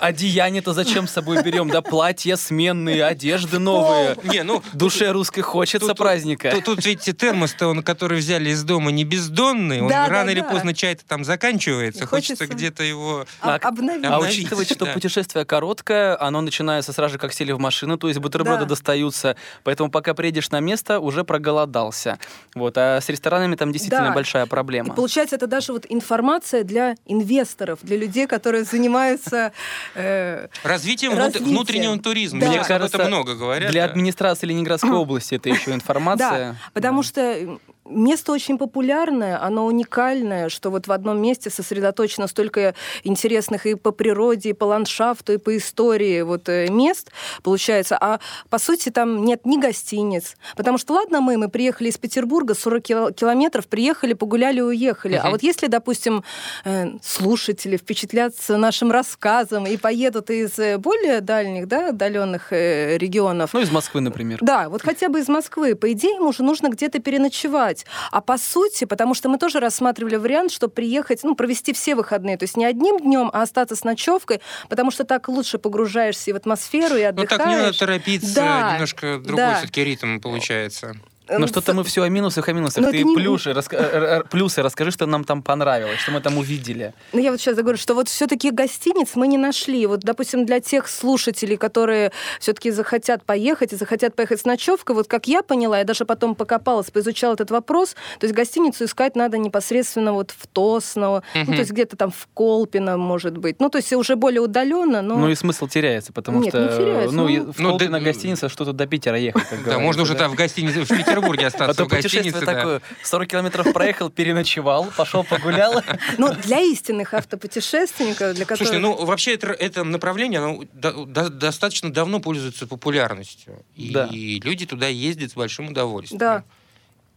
Одеяние-то 0.00 0.72
зачем 0.72 1.06
с 1.08 1.12
собой 1.12 1.42
берем? 1.42 1.68
Да 1.68 1.82
платья 1.82 2.36
сменные, 2.36 3.04
одежды 3.04 3.58
новые. 3.58 4.16
Не, 4.24 4.42
ну, 4.42 4.62
Душе 4.72 5.10
русской 5.12 5.42
хочется 5.42 5.94
праздника. 5.94 6.54
Тут, 6.64 6.84
ведь 6.84 7.02
термос-то, 7.16 7.68
он, 7.68 7.82
который 7.82 8.18
взяли 8.18 8.50
из 8.50 8.62
дома, 8.64 8.90
не 8.90 9.04
бездонный. 9.04 9.80
Он 9.82 9.90
рано 9.90 10.30
или 10.30 10.42
поздно 10.42 10.74
чай-то 10.74 11.04
там 11.06 11.24
заканчивается. 11.24 12.06
Хочется, 12.06 12.46
где-то 12.46 12.82
его... 12.82 13.26
А- 13.40 13.54
А- 13.62 13.68
обновить. 13.68 14.04
А 14.06 14.18
учитывать, 14.18 14.70
что 14.70 14.86
путешествие 14.86 15.44
короткое, 15.44 16.20
оно 16.20 16.40
начинается 16.40 16.92
сразу 16.92 17.14
же, 17.14 17.18
как 17.18 17.32
сели 17.32 17.52
в 17.52 17.58
машину, 17.58 17.96
то 17.98 18.08
есть 18.08 18.20
бутерброды 18.20 18.64
достаются. 18.64 19.36
Поэтому 19.64 19.90
пока 19.90 20.14
приедешь 20.14 20.50
на 20.50 20.60
место, 20.60 21.00
уже 21.00 21.24
проголодался. 21.24 22.18
Вот. 22.56 22.76
А 22.78 23.00
с 23.00 23.08
ресторанами 23.08 23.54
там 23.54 23.70
действительно 23.70 24.08
Да. 24.08 24.14
большая 24.14 24.46
И 24.46 24.48
проблема. 24.48 24.94
получается, 24.94 25.36
это 25.36 25.46
даже 25.46 25.72
вот 25.72 25.86
информация 25.88 26.64
для 26.64 26.94
инвесторов, 27.04 27.78
для 27.82 27.96
людей, 27.96 28.26
которые 28.26 28.64
занимаются... 28.64 29.52
э, 29.94 30.48
Развитием 30.64 31.16
Развитием. 31.16 31.50
внутреннего 31.50 31.98
туризма. 31.98 32.40
Да. 32.40 32.48
Мне 32.48 32.56
кажется, 32.64 32.76
об 32.76 32.82
этом 33.02 33.06
много 33.08 33.34
говорят. 33.34 33.70
для 33.70 33.84
да. 33.86 33.90
администрации 33.92 34.46
Ленинградской 34.46 34.90
области 34.92 35.34
это 35.34 35.48
еще 35.50 35.70
информация. 35.74 36.52
Да, 36.52 36.56
потому 36.72 37.02
что 37.02 37.58
место 37.90 38.32
очень 38.32 38.58
популярное, 38.58 39.42
оно 39.42 39.66
уникальное, 39.66 40.48
что 40.48 40.70
вот 40.70 40.86
в 40.86 40.92
одном 40.92 41.20
месте 41.20 41.50
сосредоточено 41.50 42.26
столько 42.26 42.74
интересных 43.04 43.66
и 43.66 43.74
по 43.74 43.90
природе, 43.92 44.50
и 44.50 44.52
по 44.52 44.64
ландшафту, 44.64 45.32
и 45.34 45.36
по 45.38 45.56
истории 45.56 46.22
вот 46.22 46.48
э, 46.48 46.68
мест, 46.70 47.10
получается. 47.42 47.96
А 48.00 48.20
по 48.50 48.58
сути 48.58 48.90
там 48.90 49.24
нет 49.24 49.44
ни 49.46 49.58
гостиниц. 49.60 50.36
Потому 50.56 50.78
что, 50.78 50.94
ладно, 50.94 51.20
мы, 51.20 51.36
мы 51.36 51.48
приехали 51.48 51.88
из 51.88 51.98
Петербурга, 51.98 52.54
40 52.54 52.82
кило- 52.82 53.12
километров, 53.12 53.66
приехали, 53.66 54.12
погуляли, 54.14 54.60
уехали. 54.60 55.14
А 55.16 55.22
Мгм. 55.24 55.30
вот 55.32 55.42
если, 55.42 55.66
допустим, 55.66 56.24
э, 56.64 56.86
слушатели 57.02 57.76
впечатлятся 57.76 58.56
нашим 58.56 58.90
рассказом 58.90 59.66
и 59.66 59.76
поедут 59.76 60.30
из 60.30 60.58
э, 60.58 60.78
более 60.78 61.20
дальних, 61.20 61.66
да, 61.68 61.88
отдаленных 61.90 62.52
регионов, 62.52 63.52
Ну, 63.54 63.60
из 63.60 63.70
Москвы, 63.70 64.00
например. 64.00 64.38
да, 64.42 64.68
вот 64.68 64.82
хотя 64.82 65.08
бы 65.08 65.20
из 65.20 65.28
Москвы. 65.28 65.74
По 65.74 65.90
идее, 65.92 66.14
ему 66.16 66.28
уже 66.28 66.42
нужно 66.42 66.68
где-то 66.68 66.98
переночевать. 67.00 67.75
А 68.10 68.20
по 68.20 68.38
сути, 68.38 68.84
потому 68.84 69.14
что 69.14 69.28
мы 69.28 69.38
тоже 69.38 69.60
рассматривали 69.60 70.16
вариант, 70.16 70.52
что 70.52 70.68
приехать, 70.68 71.22
ну, 71.24 71.34
провести 71.34 71.72
все 71.72 71.94
выходные. 71.94 72.36
То 72.36 72.44
есть 72.44 72.56
не 72.56 72.64
одним 72.64 72.98
днем, 72.98 73.30
а 73.32 73.42
остаться 73.42 73.76
с 73.76 73.84
ночевкой, 73.84 74.40
потому 74.68 74.90
что 74.90 75.04
так 75.04 75.28
лучше 75.28 75.58
погружаешься 75.58 76.30
и 76.30 76.32
в 76.32 76.36
атмосферу, 76.36 76.96
и 76.96 77.02
Ну 77.02 77.08
отдыхаешь. 77.08 77.38
так 77.38 77.46
не 77.48 77.56
надо 77.56 77.78
торопиться, 77.78 78.34
Да, 78.34 78.72
немножко 78.74 79.18
другой 79.18 79.36
да. 79.36 79.54
все-таки 79.58 79.84
ритм 79.84 80.20
получается. 80.20 80.94
Эм, 81.28 81.40
Ну 81.40 81.46
что-то 81.48 81.74
мы 81.74 81.82
все 81.84 82.02
о 82.02 82.08
минусах, 82.08 82.48
о 82.48 82.52
минусах. 82.52 82.84
Но 82.84 82.90
Ты 82.90 82.98
это 82.98 83.06
не- 83.08 83.14
плюши, 83.16 83.50
раска- 83.50 84.26
плюсы 84.28 84.62
расскажи, 84.62 84.90
что 84.92 85.06
нам 85.06 85.24
там 85.24 85.42
понравилось, 85.42 85.98
что 85.98 86.12
мы 86.12 86.20
там 86.20 86.38
увидели. 86.38 86.92
Ну, 87.12 87.20
я 87.20 87.30
вот 87.32 87.40
сейчас 87.40 87.56
говорю, 87.56 87.76
что 87.78 87.94
вот 87.94 88.08
все-таки 88.08 88.50
гостиниц 88.50 89.10
мы 89.16 89.26
не 89.26 89.38
нашли. 89.38 89.86
Вот, 89.86 90.00
допустим, 90.00 90.46
для 90.46 90.60
тех 90.60 90.88
слушателей, 90.88 91.56
которые 91.56 92.12
все-таки 92.40 92.70
захотят 92.70 93.24
поехать 93.24 93.72
и 93.72 93.76
захотят 93.76 94.14
поехать 94.14 94.40
с 94.40 94.44
ночевкой, 94.44 94.94
вот 94.94 95.08
как 95.08 95.26
я 95.26 95.42
поняла, 95.42 95.78
я 95.78 95.84
даже 95.84 96.04
потом 96.04 96.34
покопалась, 96.34 96.90
поизучала 96.90 97.34
этот 97.34 97.50
вопрос, 97.50 97.94
то 98.20 98.26
есть 98.26 98.34
гостиницу 98.34 98.84
искать 98.84 99.16
надо 99.16 99.38
непосредственно 99.38 100.12
вот 100.12 100.30
в 100.36 100.46
Тосно, 100.46 101.22
ну, 101.34 101.46
то 101.46 101.52
есть 101.52 101.70
где-то 101.72 101.96
там 101.96 102.10
в 102.10 102.28
Колпино, 102.34 102.96
может 102.96 103.36
быть. 103.38 103.60
Ну, 103.60 103.68
то 103.68 103.78
есть 103.78 103.92
уже 103.92 104.16
более 104.16 104.40
удаленно, 104.40 105.02
но... 105.02 105.16
Ну 105.18 105.28
и 105.28 105.34
смысл 105.34 105.66
теряется, 105.66 106.12
потому 106.12 106.40
Нет, 106.40 106.50
что 106.50 106.62
не 106.62 106.68
теряется, 106.68 107.14
ну, 107.16 107.28
ну- 107.28 107.52
в 107.52 107.58
Ну, 107.58 107.68
Колпино 107.70 107.98
да- 107.98 108.04
гостиница, 108.04 108.48
что 108.48 108.64
тут 108.64 108.76
до 108.76 108.86
Питера 108.86 109.18
ехать, 109.18 109.42
как 109.48 109.64
Да, 109.64 109.78
можно 109.78 110.02
уже 110.02 110.14
там 110.14 110.30
в 110.32 110.34
гостинице, 110.34 110.84
в 110.84 110.86
Петербурге 111.16 111.44
А 111.44 111.48
остаться, 111.48 111.74
то 111.76 111.84
в 111.84 111.88
путешествие 111.88 112.44
такое, 112.44 112.82
40 113.02 113.28
километров 113.28 113.72
проехал, 113.72 114.10
переночевал, 114.10 114.86
пошел 114.96 115.24
погулял. 115.24 115.82
Ну, 116.18 116.32
для 116.34 116.60
истинных 116.60 117.14
автопутешественников, 117.14 118.34
для 118.34 118.44
которых... 118.44 118.68
Слушайте, 118.68 118.78
ну 118.78 119.04
вообще 119.04 119.34
это, 119.34 119.48
это 119.48 119.84
направление 119.84 120.40
оно 120.40 120.64
до- 120.72 121.04
до- 121.06 121.28
достаточно 121.30 121.92
давно 121.92 122.20
пользуется 122.20 122.66
популярностью. 122.66 123.64
И 123.74 123.90
Да. 123.92 124.08
люди 124.10 124.66
туда 124.66 124.88
ездят 124.88 125.30
с 125.30 125.34
большим 125.34 125.68
удовольствием. 125.68 126.18
Да. 126.18 126.44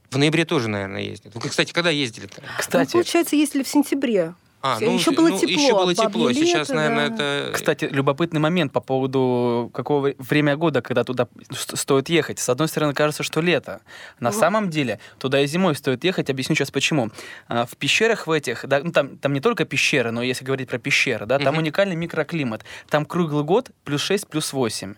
В 0.10 0.18
ноябре 0.18 0.46
тоже, 0.46 0.70
наверное, 0.70 1.02
ездят. 1.02 1.36
Вы, 1.36 1.50
кстати, 1.50 1.72
когда 1.72 1.90
ездили-то? 1.92 2.42
Ну, 2.42 2.48
Кстати, 2.58 2.94
получается, 2.94 3.36
если 3.36 3.62
в 3.64 3.68
сентябре. 3.68 4.34
А, 4.62 4.78
Еще 4.82 5.12
было 5.12 5.30
ну, 5.30 5.40
тепло, 5.40 5.54
Еще 5.54 5.74
было 5.74 5.96
тепло. 5.96 6.34
Сейчас, 6.34 6.70
лето, 6.70 6.74
наверное, 6.74 7.10
да. 7.10 7.16
это... 7.16 7.52
Кстати, 7.54 7.86
любопытный 7.86 8.42
момент 8.42 8.74
по 8.74 8.82
поводу 8.82 9.72
какого 9.74 10.14
время 10.18 10.58
года, 10.58 10.82
когда 10.82 11.04
туда 11.04 11.28
стоит 11.52 12.10
ехать. 12.10 12.40
С 12.40 12.50
одной 12.50 12.68
стороны, 12.68 12.94
кажется, 12.94 13.24
что 13.24 13.40
лето. 13.40 13.82
На 14.20 14.32
Вот. 14.32 14.40
самом 14.40 14.70
деле, 14.70 15.00
туда 15.18 15.40
и 15.42 15.48
зимой 15.48 15.76
стоит 15.76 16.04
ехать. 16.04 16.30
Объясню 16.30 16.56
сейчас 16.56 16.72
почему. 16.72 17.10
А, 17.48 17.66
В 17.66 17.78
пещерах 17.78 18.28
в 18.28 18.32
этих, 18.32 18.66
да, 18.68 18.82
ну, 18.84 18.92
там, 18.92 19.18
там 19.18 19.32
не 19.34 19.40
только 19.40 19.64
пещеры, 19.64 20.12
но 20.12 20.22
если 20.22 20.44
говорить 20.44 20.68
про 20.68 20.78
пещеры, 20.78 21.26
да, 21.26 21.40
там 21.40 21.58
уникальный 21.58 21.96
микроклимат. 21.96 22.66
Там 22.90 23.06
круглый 23.06 23.46
год 23.46 23.72
плюс 23.86 24.02
6, 24.02 24.28
плюс 24.28 24.52
8. 24.52 24.96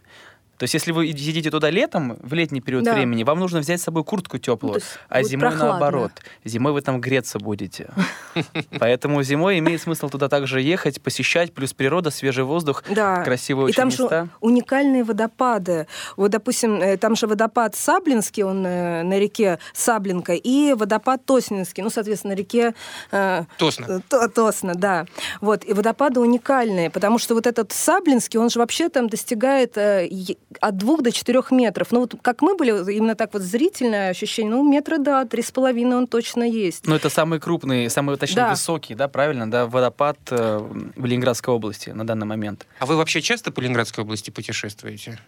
То 0.62 0.66
есть, 0.66 0.76
если 0.76 0.92
вы 0.92 1.08
едете 1.08 1.50
туда 1.50 1.72
летом, 1.72 2.18
в 2.22 2.34
летний 2.36 2.62
период 2.62 2.84
Да. 2.84 2.94
времени, 2.94 3.24
вам 3.24 3.40
нужно 3.40 3.62
взять 3.62 3.82
с 3.82 3.84
собой 3.84 4.04
куртку 4.04 4.38
теплую, 4.38 4.76
Ну, 4.76 4.80
а 5.10 5.24
зимой 5.24 5.50
прохладно. 5.50 5.70
наоборот. 5.80 6.12
Зимой 6.46 6.72
вы 6.72 6.82
там 6.82 7.02
греться 7.02 7.40
будете. 7.40 7.90
Поэтому 8.80 9.24
зимой 9.24 9.58
имеет 9.58 9.82
смысл 9.82 10.10
туда 10.10 10.30
также 10.30 10.62
ехать, 10.62 11.02
посещать, 11.02 11.52
плюс 11.52 11.74
природа, 11.74 12.12
свежий 12.12 12.44
воздух, 12.44 12.84
красивые 12.84 13.64
И 13.64 13.70
очень 13.70 13.76
там 13.76 13.88
места. 13.88 14.24
же 14.26 14.30
уникальные 14.40 15.04
водопады. 15.04 15.88
Вот, 16.16 16.30
допустим, 16.30 16.76
э, 16.80 16.98
там 16.98 17.16
же 17.16 17.26
водопад 17.26 17.76
Саблинский, 17.76 18.44
он 18.44 18.64
э, 18.64 19.02
на 19.02 19.18
реке 19.18 19.58
Саблинка, 19.74 20.34
и 20.34 20.74
водопад 20.76 21.26
Тоснинский, 21.26 21.82
ну, 21.82 21.90
соответственно, 21.90 22.36
на 22.36 22.38
реке 22.38 22.76
э, 23.12 23.46
Тосно. 23.58 24.02
То- 24.08 24.28
Тосно, 24.28 24.76
да. 24.76 25.08
Вот, 25.42 25.66
и 25.66 25.74
водопады 25.74 26.20
уникальные, 26.20 26.92
потому 26.92 27.18
что 27.18 27.34
вот 27.34 27.48
этот 27.48 27.72
Саблинский, 27.72 28.38
он 28.40 28.52
же 28.52 28.60
вообще 28.60 28.90
там 28.90 29.10
достигает 29.10 29.76
от 30.60 30.78
двух 30.78 31.02
до 31.02 31.12
четырех 31.12 31.52
метров. 31.52 31.92
Ну, 31.92 32.02
вот 32.02 32.16
как 32.22 32.42
мы 32.42 32.56
были, 32.56 32.72
именно 32.94 33.16
так 33.16 33.34
вот 33.34 33.42
зрительное 33.42 34.10
ощущение, 34.10 34.52
ну, 34.52 34.68
метра, 34.70 34.98
да, 34.98 35.26
три 35.26 35.42
с 35.42 35.52
половиной 35.52 35.98
он 35.98 36.08
точно 36.08 36.44
есть. 36.44 36.88
Ну, 36.88 36.96
это 36.96 37.10
самый 37.10 37.40
крупный, 37.40 37.90
самый, 37.90 38.18
точнее, 38.18 38.36
Да. 38.44 38.50
высокий, 38.50 38.96
да, 38.96 39.08
правильно, 39.08 39.50
да, 39.50 39.66
водопад 39.66 40.18
э, 40.30 40.58
в 40.96 41.06
Ленинградской 41.06 41.54
области 41.54 41.90
на 41.92 42.06
данный 42.06 42.28
момент. 42.28 42.66
А 42.80 42.86
вы 42.86 42.96
вообще 42.98 43.22
часто 43.22 43.52
по 43.52 43.60
Ленинградской 43.62 44.04
области 44.04 44.30
путешествуете? 44.32 45.20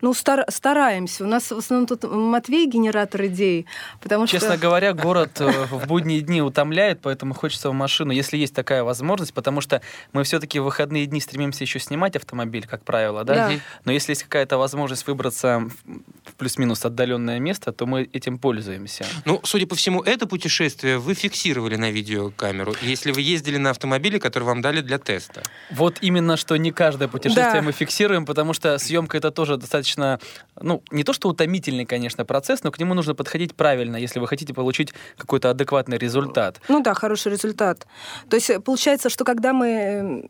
Ну, 0.00 0.14
стар- 0.14 0.44
стараемся. 0.48 1.24
У 1.24 1.26
нас 1.26 1.50
в 1.50 1.58
основном 1.58 1.86
тут 1.86 2.04
Матвей 2.04 2.66
генератор 2.66 3.26
идей, 3.26 3.66
потому 4.00 4.26
Честно 4.26 4.52
что... 4.52 4.58
говоря, 4.58 4.92
город 4.92 5.40
э, 5.40 5.50
в 5.70 5.86
будние 5.86 6.20
дни 6.20 6.42
утомляет, 6.42 7.00
поэтому 7.02 7.34
хочется 7.34 7.70
в 7.70 7.72
машину, 7.74 8.12
если 8.12 8.36
есть 8.36 8.54
такая 8.54 8.82
возможность, 8.84 9.34
потому 9.34 9.60
что 9.60 9.80
мы 10.12 10.24
все-таки 10.24 10.58
в 10.58 10.64
выходные 10.64 11.06
дни 11.06 11.20
стремимся 11.20 11.64
еще 11.64 11.78
снимать 11.80 12.16
автомобиль, 12.16 12.66
как 12.66 12.84
правило, 12.84 13.24
да? 13.24 13.34
Да. 13.48 13.50
Но 13.84 13.92
если 13.92 14.12
есть 14.12 14.22
какая-то 14.24 14.58
возможность 14.58 15.06
выбраться 15.06 15.60
в 15.84 16.00
в 16.24 16.34
плюс-минус 16.34 16.84
отдаленное 16.84 17.38
место, 17.40 17.72
то 17.72 17.86
мы 17.86 18.08
этим 18.12 18.38
пользуемся. 18.38 19.04
Ну, 19.24 19.40
судя 19.42 19.66
по 19.66 19.74
всему, 19.74 20.02
это 20.02 20.26
путешествие 20.26 20.98
вы 20.98 21.14
фиксировали 21.14 21.76
на 21.76 21.90
видеокамеру, 21.90 22.74
если 22.82 23.10
вы 23.12 23.20
ездили 23.22 23.56
на 23.56 23.70
автомобиле, 23.70 24.20
который 24.20 24.44
вам 24.44 24.60
дали 24.60 24.80
для 24.80 24.98
теста. 24.98 25.42
Вот 25.70 25.98
именно, 26.02 26.36
что 26.36 26.56
не 26.56 26.70
каждое 26.72 27.08
путешествие 27.08 27.52
Да. 27.52 27.62
мы 27.62 27.72
фиксируем, 27.72 28.26
потому 28.26 28.52
что 28.52 28.78
съемка 28.78 29.16
это 29.16 29.30
тоже 29.30 29.56
достаточно, 29.56 29.89
ну, 29.96 30.82
не 30.90 31.04
то 31.04 31.12
что 31.12 31.28
утомительный, 31.28 31.84
конечно, 31.84 32.24
процесс, 32.24 32.62
но 32.64 32.70
к 32.70 32.78
нему 32.78 32.94
нужно 32.94 33.14
подходить 33.14 33.54
правильно, 33.54 33.96
если 33.96 34.20
вы 34.20 34.28
хотите 34.28 34.54
получить 34.54 34.92
какой-то 35.16 35.50
адекватный 35.50 35.98
результат. 35.98 36.60
Ну 36.68 36.82
да, 36.82 36.94
хороший 36.94 37.32
результат. 37.32 37.86
То 38.28 38.36
есть 38.36 38.50
э, 38.50 38.60
получается, 38.60 39.10
что 39.10 39.24
когда 39.24 39.52
мы 39.52 39.68
э, 39.68 40.22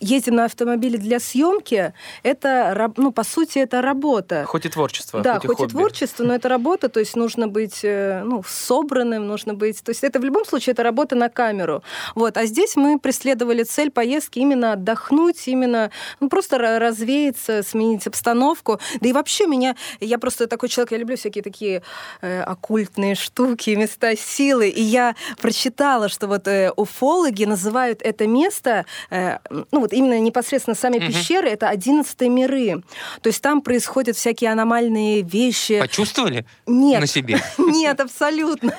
ездим 0.00 0.34
на 0.34 0.44
автомобиле 0.44 0.98
для 0.98 1.18
съемки, 1.20 1.94
это, 2.22 2.92
ну, 2.96 3.12
по 3.12 3.24
сути, 3.24 3.58
это 3.58 3.80
работа. 3.80 4.44
Хоть 4.44 4.66
и 4.66 4.68
творчество, 4.68 5.20
Да, 5.22 5.34
хоть 5.34 5.44
и 5.44 5.46
хоть 5.48 5.58
и 5.58 5.62
хобби. 5.62 5.72
творчество, 5.72 6.24
но 6.24 6.34
это 6.34 6.48
работа, 6.48 6.88
то 6.88 7.00
есть 7.00 7.16
нужно 7.16 7.48
быть 7.48 7.80
э, 7.82 8.22
ну, 8.24 8.42
собранным, 8.46 9.26
нужно 9.26 9.54
быть... 9.54 9.82
То 9.82 9.90
есть 9.90 10.04
это 10.04 10.18
в 10.20 10.24
любом 10.24 10.44
случае 10.44 10.72
это 10.72 10.82
работа 10.82 11.16
на 11.16 11.28
камеру. 11.28 11.82
Вот. 12.14 12.36
А 12.36 12.44
здесь 12.44 12.76
мы 12.76 12.98
преследовали 12.98 13.62
цель 13.62 13.90
поездки 13.90 14.38
именно 14.38 14.72
отдохнуть, 14.72 15.48
именно 15.48 15.90
ну, 16.20 16.28
просто 16.28 16.56
ра- 16.56 16.78
развеяться, 16.78 17.62
сменить 17.62 18.06
обстановку. 18.06 18.78
Да 19.00 19.08
и 19.08 19.12
вообще 19.12 19.46
меня... 19.46 19.76
Я 20.00 20.18
просто 20.18 20.46
такой 20.46 20.68
человек, 20.68 20.92
я 20.92 20.98
люблю 20.98 21.16
всякие 21.16 21.42
такие 21.42 21.82
э, 22.20 22.42
оккультные 22.42 23.14
штуки, 23.14 23.70
места 23.70 24.14
силы. 24.14 24.68
И 24.68 24.82
я 24.82 25.14
прочитала, 25.40 26.08
что 26.08 26.26
вот 26.26 26.46
э, 26.48 26.70
уфологи 26.76 27.44
называют 27.44 28.02
это 28.02 28.26
место, 28.26 28.84
э, 29.10 29.38
ну 29.70 29.85
вот 29.86 29.92
именно 29.92 30.18
непосредственно 30.18 30.74
сами 30.74 30.98
Мгм. 30.98 31.06
пещеры, 31.08 31.48
это 31.48 31.68
11 31.68 32.20
миры. 32.28 32.82
То 33.22 33.28
есть 33.28 33.40
там 33.40 33.60
происходят 33.60 34.16
всякие 34.16 34.50
аномальные 34.50 35.22
вещи. 35.22 35.80
Почувствовали 35.80 36.44
Нет, 36.66 37.00
на 37.00 37.06
себе? 37.06 37.40
нет, 37.58 38.00
абсолютно. 38.00 38.74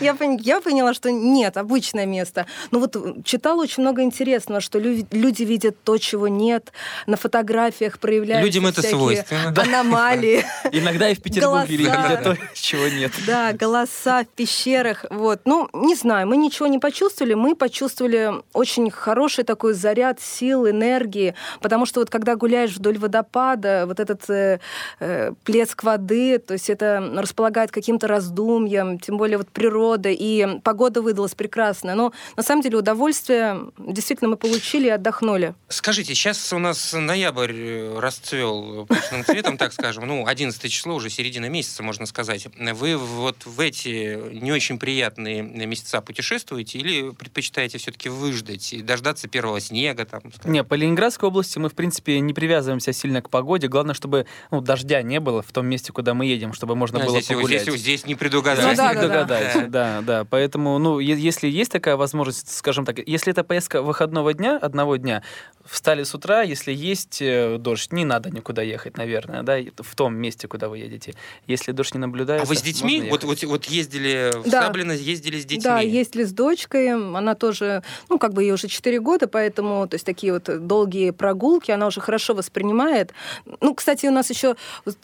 Я, 0.00 0.16
я 0.40 0.60
поняла, 0.60 0.94
что 0.94 1.10
нет, 1.10 1.56
обычное 1.56 2.06
место. 2.06 2.46
Но 2.70 2.78
вот 2.78 2.96
читала 3.24 3.62
очень 3.62 3.82
много 3.82 4.02
интересного, 4.02 4.60
что 4.60 4.78
люди 4.78 5.42
видят 5.42 5.76
то, 5.82 5.98
чего 5.98 6.28
нет. 6.28 6.72
На 7.06 7.16
фотографиях 7.16 7.98
проявляются 7.98 8.46
Людям 8.46 8.66
это 8.66 8.82
свойственно. 8.82 9.54
аномалии. 9.56 10.44
Иногда 10.72 11.08
и 11.08 11.14
в 11.14 11.22
Петербурге 11.22 11.76
видят 11.76 12.22
то, 12.22 12.36
чего 12.54 12.88
нет. 12.88 13.12
Да, 13.26 13.52
голоса 13.52 14.24
в 14.24 14.28
пещерах. 14.28 15.04
Вот. 15.10 15.40
Ну, 15.44 15.68
не 15.72 15.94
знаю, 15.94 16.26
мы 16.26 16.36
ничего 16.36 16.66
не 16.66 16.78
почувствовали. 16.78 17.34
Мы 17.34 17.54
почувствовали 17.54 18.32
очень 18.52 18.90
хороший 18.90 19.44
такой 19.44 19.74
заряд 19.74 20.20
сил, 20.20 20.68
энергии. 20.68 21.34
Потому 21.60 21.86
что 21.86 22.00
вот 22.00 22.10
когда 22.10 22.36
гуляешь 22.36 22.72
вдоль 22.72 22.98
водопада, 22.98 23.84
вот 23.86 24.00
этот 24.00 24.28
э, 24.30 24.60
э, 25.00 25.32
плеск 25.44 25.82
воды, 25.82 26.38
то 26.38 26.54
есть 26.54 26.70
это 26.70 27.12
располагает 27.16 27.70
каким-то 27.70 28.06
раздумьем, 28.06 28.98
тем 28.98 29.16
более 29.16 29.38
вот 29.38 29.48
природа, 29.64 30.10
и 30.10 30.60
погода 30.60 31.00
выдалась 31.00 31.34
прекрасная. 31.34 31.94
Но 31.94 32.12
на 32.36 32.42
самом 32.42 32.62
деле 32.62 32.76
удовольствие 32.76 33.60
действительно 33.78 34.28
мы 34.30 34.36
получили 34.36 34.86
и 34.86 34.90
отдохнули. 34.90 35.54
Скажите, 35.68 36.14
сейчас 36.14 36.52
у 36.52 36.58
нас 36.58 36.92
ноябрь 36.92 37.52
э, 37.54 37.98
расцвел 37.98 38.84
пышным 38.86 39.24
цветом, 39.24 39.56
так 39.56 39.72
скажем, 39.72 40.06
ну, 40.06 40.26
11 40.26 40.70
число, 40.70 40.94
уже 40.94 41.08
середина 41.08 41.48
месяца, 41.48 41.82
можно 41.82 42.04
сказать. 42.04 42.46
Вы 42.58 42.98
вот 42.98 43.46
в 43.46 43.58
эти 43.58 44.20
не 44.34 44.52
очень 44.52 44.78
приятные 44.78 45.40
месяца 45.42 46.02
путешествуете 46.02 46.78
или 46.78 47.10
предпочитаете 47.10 47.78
все-таки 47.78 48.10
выждать 48.10 48.74
и 48.74 48.82
дождаться 48.82 49.28
первого 49.28 49.60
снега? 49.60 50.04
Там, 50.04 50.20
не, 50.44 50.62
по 50.62 50.74
Ленинградской 50.74 51.28
области 51.28 51.58
мы, 51.58 51.70
в 51.70 51.74
принципе, 51.74 52.20
не 52.20 52.34
привязываемся 52.34 52.92
сильно 52.92 53.22
к 53.22 53.30
погоде. 53.30 53.68
Главное, 53.68 53.94
чтобы 53.94 54.26
ну, 54.50 54.60
дождя 54.60 55.00
не 55.00 55.20
было 55.20 55.40
в 55.40 55.52
том 55.52 55.66
месте, 55.66 55.90
куда 55.90 56.12
мы 56.12 56.26
едем, 56.26 56.52
чтобы 56.52 56.76
можно 56.76 57.00
а, 57.00 57.06
было 57.06 57.22
здесь, 57.22 57.34
погулять. 57.34 57.62
Здесь, 57.62 57.80
здесь 57.80 58.06
не 58.06 58.14
предугадать. 58.14 58.64
Ну, 58.64 58.76
да, 58.76 58.94
не 58.94 59.08
да, 59.08 59.24
да. 59.24 59.53
да, 59.68 60.02
да. 60.02 60.24
Поэтому, 60.24 60.78
ну, 60.78 60.98
если 60.98 61.48
есть 61.48 61.70
такая 61.70 61.96
возможность, 61.96 62.54
скажем 62.54 62.84
так, 62.84 62.98
если 63.06 63.32
это 63.32 63.44
поездка 63.44 63.82
выходного 63.82 64.32
дня, 64.34 64.58
одного 64.58 64.96
дня, 64.96 65.22
встали 65.64 66.02
с 66.02 66.14
утра, 66.14 66.42
если 66.42 66.72
есть 66.72 67.22
э, 67.22 67.56
дождь, 67.58 67.92
не 67.92 68.04
надо 68.04 68.30
никуда 68.30 68.62
ехать, 68.62 68.96
наверное, 68.96 69.42
да, 69.42 69.58
в 69.78 69.94
том 69.94 70.14
месте, 70.14 70.46
куда 70.46 70.68
вы 70.68 70.78
едете. 70.78 71.14
Если 71.46 71.72
дождь 71.72 71.94
не 71.94 72.00
наблюдается, 72.00 72.46
А 72.46 72.48
вы 72.48 72.56
с 72.56 72.62
детьми? 72.62 73.08
Вот, 73.10 73.24
вот, 73.24 73.42
вот 73.44 73.64
ездили 73.66 74.32
в 74.34 74.50
да. 74.50 74.62
Саблино, 74.62 74.92
ездили 74.92 75.40
с 75.40 75.44
детьми? 75.44 75.62
Да, 75.62 75.80
ездили 75.80 76.24
с 76.24 76.32
дочкой, 76.32 76.92
она 76.92 77.34
тоже, 77.34 77.82
ну, 78.08 78.18
как 78.18 78.34
бы 78.34 78.42
ей 78.42 78.52
уже 78.52 78.68
4 78.68 79.00
года, 79.00 79.26
поэтому, 79.26 79.86
то 79.88 79.94
есть 79.94 80.04
такие 80.04 80.32
вот 80.32 80.66
долгие 80.66 81.10
прогулки, 81.10 81.70
она 81.70 81.86
уже 81.86 82.00
хорошо 82.00 82.34
воспринимает. 82.34 83.12
Ну, 83.60 83.74
кстати, 83.74 84.06
у 84.06 84.12
нас 84.12 84.30
еще, 84.30 84.56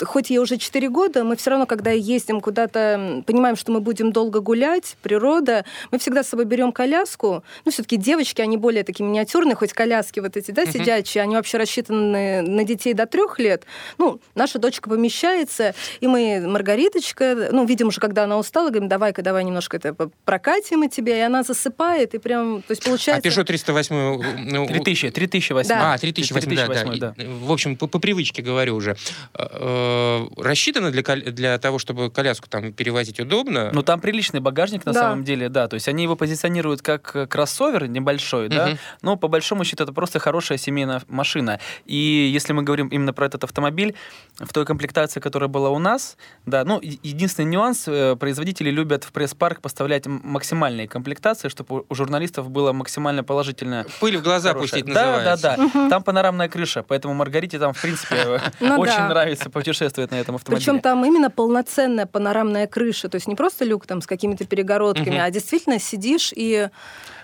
хоть 0.03 0.31
ей 0.31 0.39
уже 0.39 0.59
4 0.59 0.89
года, 0.89 1.25
мы 1.25 1.37
все 1.37 1.51
равно, 1.51 1.67
когда 1.67 1.91
ездим 1.91 2.41
куда-то, 2.41 3.23
понимаем, 3.27 3.57
что 3.57 3.73
мы 3.73 3.81
будем 3.81 4.13
долго 4.13 4.40
гулять, 4.41 4.97
природа, 5.03 5.65
мы 5.91 5.99
всегда 5.99 6.23
с 6.23 6.29
собой 6.29 6.45
берем 6.45 6.73
коляску, 6.73 7.45
ну, 7.65 7.71
все-таки 7.71 7.97
девочки, 7.97 8.41
они 8.41 8.57
более 8.57 8.85
такие 8.85 9.05
миниатюрные, 9.05 9.55
хоть 9.55 9.73
коляски 9.73 10.21
вот 10.21 10.37
эти, 10.37 10.51
да, 10.51 10.65
uh-huh. 10.65 10.73
сидячие, 10.73 11.23
они 11.23 11.37
вообще 11.37 11.59
рассчитаны 11.59 12.43
на 12.43 12.65
детей 12.65 12.95
до 12.95 13.07
трех 13.07 13.39
лет. 13.39 13.65
Ну, 13.99 14.21
наша 14.35 14.59
дочка 14.59 14.89
помещается, 14.89 15.75
и 16.01 16.07
мы, 16.07 16.45
Маргариточка, 16.47 17.49
ну, 17.53 17.65
видим 17.65 17.89
уже, 17.89 18.01
когда 18.01 18.25
она 18.25 18.39
устала, 18.39 18.71
говорим, 18.71 18.89
давай-ка, 18.89 19.23
давай 19.23 19.45
немножко 19.45 19.77
это 19.77 19.95
прокатим 20.25 20.85
и 20.85 20.89
тебя, 20.89 21.17
и 21.17 21.21
она 21.21 21.43
засыпает, 21.43 22.15
и 22.15 22.19
прям, 22.19 22.63
то 22.63 22.73
есть 22.73 22.85
получается... 22.85 23.29
А 23.29 23.31
Peugeot 23.31 23.45
308... 23.45 24.51
Ну, 24.51 24.67
3000, 24.67 25.11
3008. 25.11 25.69
Да. 25.69 25.95
А, 25.95 25.99
3008, 25.99 26.47
3008 26.47 26.99
да, 26.99 27.15
да. 27.15 27.15
да. 27.17 27.31
В 27.31 27.53
общем, 27.53 27.77
по, 27.77 27.87
по 27.87 27.99
привычке 27.99 28.43
говорю 28.43 28.77
уже. 28.77 28.97
Э, 29.35 30.27
рассчитано 30.37 30.91
для, 30.91 31.03
для 31.03 31.59
того, 31.59 31.79
чтобы 31.79 32.11
коляску 32.11 32.49
там 32.49 32.73
перевозить 32.73 33.21
удобно? 33.21 33.71
Ну, 33.73 33.83
там 33.83 34.01
приличный 34.21 34.41
багажник 34.41 34.85
на 34.85 34.93
да. 34.93 35.01
самом 35.01 35.25
деле, 35.25 35.49
да. 35.49 35.67
То 35.67 35.75
есть 35.75 35.89
они 35.89 36.03
его 36.03 36.15
позиционируют 36.15 36.83
как 36.83 37.29
кроссовер 37.31 37.87
небольшой, 37.87 38.47
угу. 38.47 38.55
да, 38.55 38.77
но 39.01 39.17
по 39.17 39.29
большому 39.29 39.65
счету 39.65 39.85
это 39.85 39.93
просто 39.93 40.19
хорошая 40.19 40.59
семейная 40.59 41.01
машина. 41.09 41.59
И 41.87 41.97
если 41.97 42.53
мы 42.53 42.63
говорим 42.63 42.89
именно 42.89 43.15
про 43.15 43.27
этот 43.27 43.45
автомобиль, 43.45 43.95
в 44.39 44.53
той 44.53 44.67
комплектации, 44.67 45.21
которая 45.21 45.49
была 45.49 45.71
у 45.71 45.79
нас, 45.79 46.19
да, 46.45 46.65
ну, 46.65 46.81
единственный 46.83 47.47
нюанс, 47.47 47.85
э, 47.89 48.17
производители 48.17 48.71
любят 48.71 49.05
в 49.05 49.13
пресс-парк 49.13 49.61
поставлять 49.63 50.07
максимальные 50.07 50.87
комплектации, 50.87 51.49
чтобы 51.49 51.85
у 51.89 51.95
журналистов 51.95 52.51
было 52.51 52.73
максимально 52.73 53.25
положительное. 53.25 53.87
Пыль 54.01 54.19
в 54.19 54.23
глаза 54.23 54.51
хорошая. 54.51 54.83
пустить 54.83 54.95
Да, 54.95 55.25
да, 55.25 55.37
да. 55.37 55.65
Угу. 55.65 55.89
Там 55.89 56.03
панорамная 56.03 56.49
крыша, 56.49 56.83
поэтому 56.83 57.15
Маргарите 57.15 57.59
там, 57.59 57.73
в 57.73 57.81
принципе, 57.81 58.41
ну 58.61 58.79
очень 58.79 59.09
нравится 59.09 59.49
путешествовать 59.49 60.11
на 60.11 60.17
этом 60.17 60.35
автомобиле. 60.35 60.67
Причем 60.67 60.81
там 60.81 61.05
именно 61.05 61.31
полноценная 61.31 62.07
панорамная 62.07 62.67
крыша, 62.67 63.09
то 63.09 63.17
есть 63.17 63.27
не 63.27 63.35
просто 63.35 63.65
люк 63.65 63.87
там 63.87 64.03
с 64.03 64.07
какими-то 64.11 64.45
перегородками, 64.45 65.17
а 65.17 65.31
действительно 65.31 65.79
сидишь 65.79 66.33
и 66.37 66.69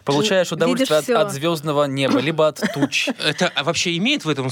Получаешь 0.07 0.53
удовольствие 0.53 0.99
от, 0.99 1.09
от 1.11 1.33
звездного 1.33 1.85
неба, 1.85 2.21
либо 2.21 2.47
от 2.47 2.63
туч. 2.73 3.09
Это 3.25 3.51
а 3.55 3.65
вообще 3.65 3.97
имеет 3.97 4.25
в 4.25 4.29
этом, 4.29 4.51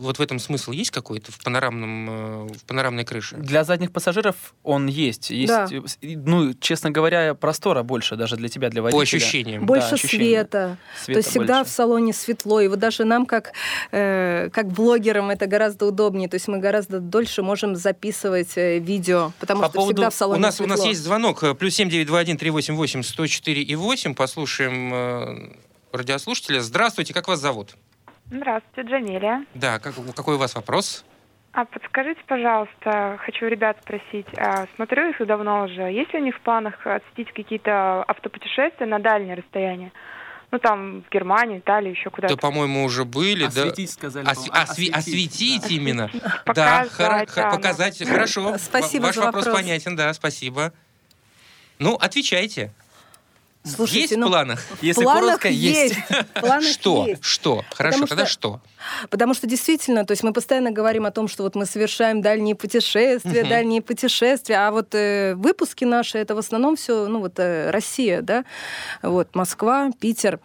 вот 0.00 0.18
в 0.18 0.20
этом 0.20 0.40
смысл? 0.40 0.72
Есть 0.72 0.90
какой-то 0.90 1.30
в, 1.30 1.38
панорамном, 1.38 2.48
э, 2.50 2.52
в 2.54 2.64
панорамной 2.64 3.04
крыше? 3.04 3.36
Для 3.36 3.62
задних 3.62 3.92
пассажиров 3.92 4.34
он 4.64 4.88
есть. 4.88 5.30
есть 5.30 5.48
да. 5.48 5.68
Ну, 6.02 6.54
честно 6.54 6.90
говоря, 6.90 7.34
простора 7.34 7.84
больше 7.84 8.16
даже 8.16 8.36
для 8.36 8.48
тебя, 8.48 8.68
для 8.68 8.82
водителя. 8.82 8.98
По 8.98 9.02
ощущениям. 9.02 9.64
Больше 9.64 9.90
да, 9.92 9.96
света. 9.96 10.08
света. 10.08 10.78
То 11.06 11.12
есть 11.12 11.28
всегда 11.30 11.58
больше. 11.58 11.70
в 11.70 11.74
салоне 11.74 12.12
светло. 12.12 12.60
И 12.60 12.66
вот 12.66 12.80
даже 12.80 13.04
нам, 13.04 13.26
как, 13.26 13.52
э, 13.92 14.50
как 14.52 14.72
блогерам, 14.72 15.30
это 15.30 15.46
гораздо 15.46 15.86
удобнее. 15.86 16.28
То 16.28 16.34
есть 16.34 16.48
мы 16.48 16.58
гораздо 16.58 16.98
дольше 16.98 17.42
можем 17.42 17.76
записывать 17.76 18.56
э, 18.56 18.80
видео, 18.80 19.30
потому 19.38 19.60
По 19.60 19.68
что 19.68 19.74
поводу... 19.74 19.94
всегда 19.94 20.10
в 20.10 20.14
салоне 20.14 20.38
у 20.40 20.42
нас, 20.42 20.56
светло. 20.56 20.74
У 20.74 20.76
нас 20.76 20.86
есть 20.86 21.00
звонок. 21.00 21.44
Плюс 21.58 21.74
семь 21.74 21.88
девять 21.88 22.08
два 22.08 22.18
один 22.18 22.36
три 22.36 22.50
восемь 22.50 22.74
восемь 22.74 23.04
сто 23.04 23.24
четыре 23.28 23.62
и 23.62 23.76
восемь. 23.76 24.16
Послушаем 24.16 24.63
слушаем 24.64 24.94
э, 24.94 25.96
радиослушателя. 25.96 26.60
Здравствуйте, 26.60 27.14
как 27.14 27.28
вас 27.28 27.40
зовут? 27.40 27.76
Здравствуйте, 28.30 28.88
Джамилия. 28.88 29.44
Да, 29.54 29.78
как, 29.78 29.94
какой 30.14 30.36
у 30.36 30.38
вас 30.38 30.54
вопрос? 30.54 31.04
А 31.52 31.64
подскажите, 31.66 32.20
пожалуйста, 32.26 33.16
хочу 33.24 33.46
ребят 33.46 33.76
спросить, 33.82 34.26
а, 34.36 34.66
смотрю 34.74 35.10
их 35.10 35.24
давно 35.24 35.64
уже, 35.64 35.82
есть 35.82 36.12
ли 36.12 36.20
у 36.20 36.22
них 36.24 36.34
в 36.34 36.40
планах 36.40 36.84
осветить 36.84 37.32
какие-то 37.32 38.02
автопутешествия 38.08 38.86
на 38.86 38.98
дальнее 38.98 39.36
расстояние? 39.36 39.92
Ну, 40.50 40.58
там, 40.58 41.02
в 41.02 41.12
Германии, 41.12 41.58
Италии, 41.58 41.90
еще 41.90 42.10
куда-то. 42.10 42.34
Да, 42.34 42.40
по-моему, 42.40 42.84
уже 42.84 43.04
были. 43.04 43.44
Осветить, 43.44 43.88
да? 43.88 43.92
сказали. 43.92 44.26
Ос- 44.26 44.50
осветить, 44.50 44.94
осветить 44.96 45.62
да. 45.62 45.68
именно. 45.68 46.10
Показать, 46.44 46.90
да, 46.98 47.26
хор- 47.26 47.50
показать. 47.56 48.08
Хорошо. 48.08 48.56
Спасибо 48.58 49.04
Ваш 49.04 49.14
за 49.16 49.22
вопрос. 49.22 49.46
вопрос 49.46 49.62
понятен, 49.62 49.96
да, 49.96 50.12
спасибо. 50.12 50.72
Ну, 51.78 51.94
отвечайте. 51.94 52.72
Слушайте, 53.64 54.00
есть 54.00 54.16
ну, 54.16 54.26
в 54.28 54.30
планах? 54.30 54.60
Если 54.82 55.02
планах 55.02 55.40
коротко, 55.40 55.48
есть. 55.48 55.96
есть. 55.96 56.72
что? 56.72 57.06
Есть. 57.06 57.24
Что? 57.24 57.64
Хорошо, 57.70 58.00
потому 58.00 58.08
тогда 58.08 58.26
что? 58.26 58.60
Потому 59.08 59.34
что 59.34 59.46
действительно, 59.46 60.04
то 60.04 60.12
есть 60.12 60.22
мы 60.22 60.32
постоянно 60.32 60.70
говорим 60.70 61.06
о 61.06 61.10
том, 61.10 61.28
что 61.28 61.42
вот 61.42 61.54
мы 61.54 61.64
совершаем 61.64 62.20
дальние 62.20 62.54
путешествия, 62.54 63.42
угу. 63.42 63.48
дальние 63.48 63.80
путешествия, 63.80 64.56
а 64.56 64.70
вот 64.70 64.94
э, 64.94 65.34
выпуски 65.34 65.84
наши 65.84 66.18
это 66.18 66.34
в 66.34 66.38
основном 66.38 66.76
все, 66.76 67.08
ну 67.08 67.20
вот 67.20 67.38
э, 67.38 67.70
Россия, 67.70 68.20
да, 68.20 68.44
вот 69.02 69.34
Москва, 69.34 69.90
Питер. 69.98 70.40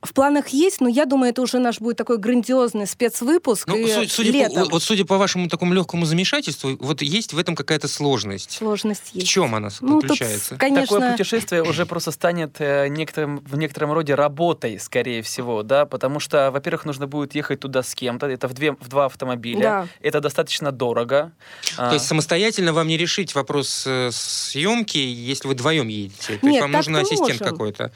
В 0.00 0.12
планах 0.12 0.48
есть, 0.48 0.80
но 0.80 0.88
я 0.88 1.06
думаю, 1.06 1.30
это 1.30 1.42
уже 1.42 1.58
наш 1.58 1.80
будет 1.80 1.96
такой 1.96 2.18
грандиозный 2.18 2.86
спецвыпуск. 2.86 3.66
Ну, 3.66 3.76
и 3.76 4.06
судя, 4.06 4.30
летом. 4.30 4.64
По, 4.64 4.70
вот 4.70 4.82
судя 4.82 5.04
по 5.04 5.18
вашему 5.18 5.48
такому 5.48 5.74
легкому 5.74 6.04
замешательству, 6.04 6.76
вот 6.78 7.02
есть 7.02 7.32
в 7.32 7.38
этом 7.38 7.56
какая-то 7.56 7.88
сложность. 7.88 8.52
Сложность 8.52 9.10
есть. 9.12 9.26
В 9.26 9.30
чем 9.30 9.56
она 9.56 9.70
ну, 9.80 10.00
заключается? 10.00 10.50
Тут, 10.50 10.58
конечно... 10.58 10.86
Такое 10.86 11.12
путешествие 11.12 11.62
уже 11.64 11.84
просто 11.84 12.12
станет 12.12 12.60
э, 12.60 12.86
некоторым, 12.88 13.40
в 13.40 13.56
некотором 13.56 13.92
роде 13.92 14.14
работой, 14.14 14.78
скорее 14.78 15.22
всего, 15.22 15.64
да, 15.64 15.84
потому 15.84 16.20
что, 16.20 16.52
во-первых, 16.52 16.84
нужно 16.84 17.08
будет 17.08 17.34
ехать 17.34 17.60
туда 17.60 17.82
с 17.82 17.94
кем-то, 17.94 18.26
это 18.26 18.46
в, 18.46 18.54
две, 18.54 18.72
в 18.72 18.88
два 18.88 19.06
автомобиля, 19.06 19.60
да. 19.60 19.88
это 20.00 20.20
достаточно 20.20 20.70
дорого. 20.70 21.32
То 21.76 21.90
а... 21.90 21.92
есть 21.94 22.06
самостоятельно 22.06 22.72
вам 22.72 22.86
не 22.86 22.96
решить 22.96 23.34
вопрос 23.34 23.84
э, 23.84 24.10
съемки, 24.12 24.98
если 24.98 25.48
вы 25.48 25.54
вдвоем 25.54 25.88
едете? 25.88 26.38
То 26.38 26.46
Нет, 26.46 26.54
есть 26.54 26.60
вам 26.60 26.70
нужен 26.70 26.96
ассистент 26.96 27.40
какой-то? 27.40 27.90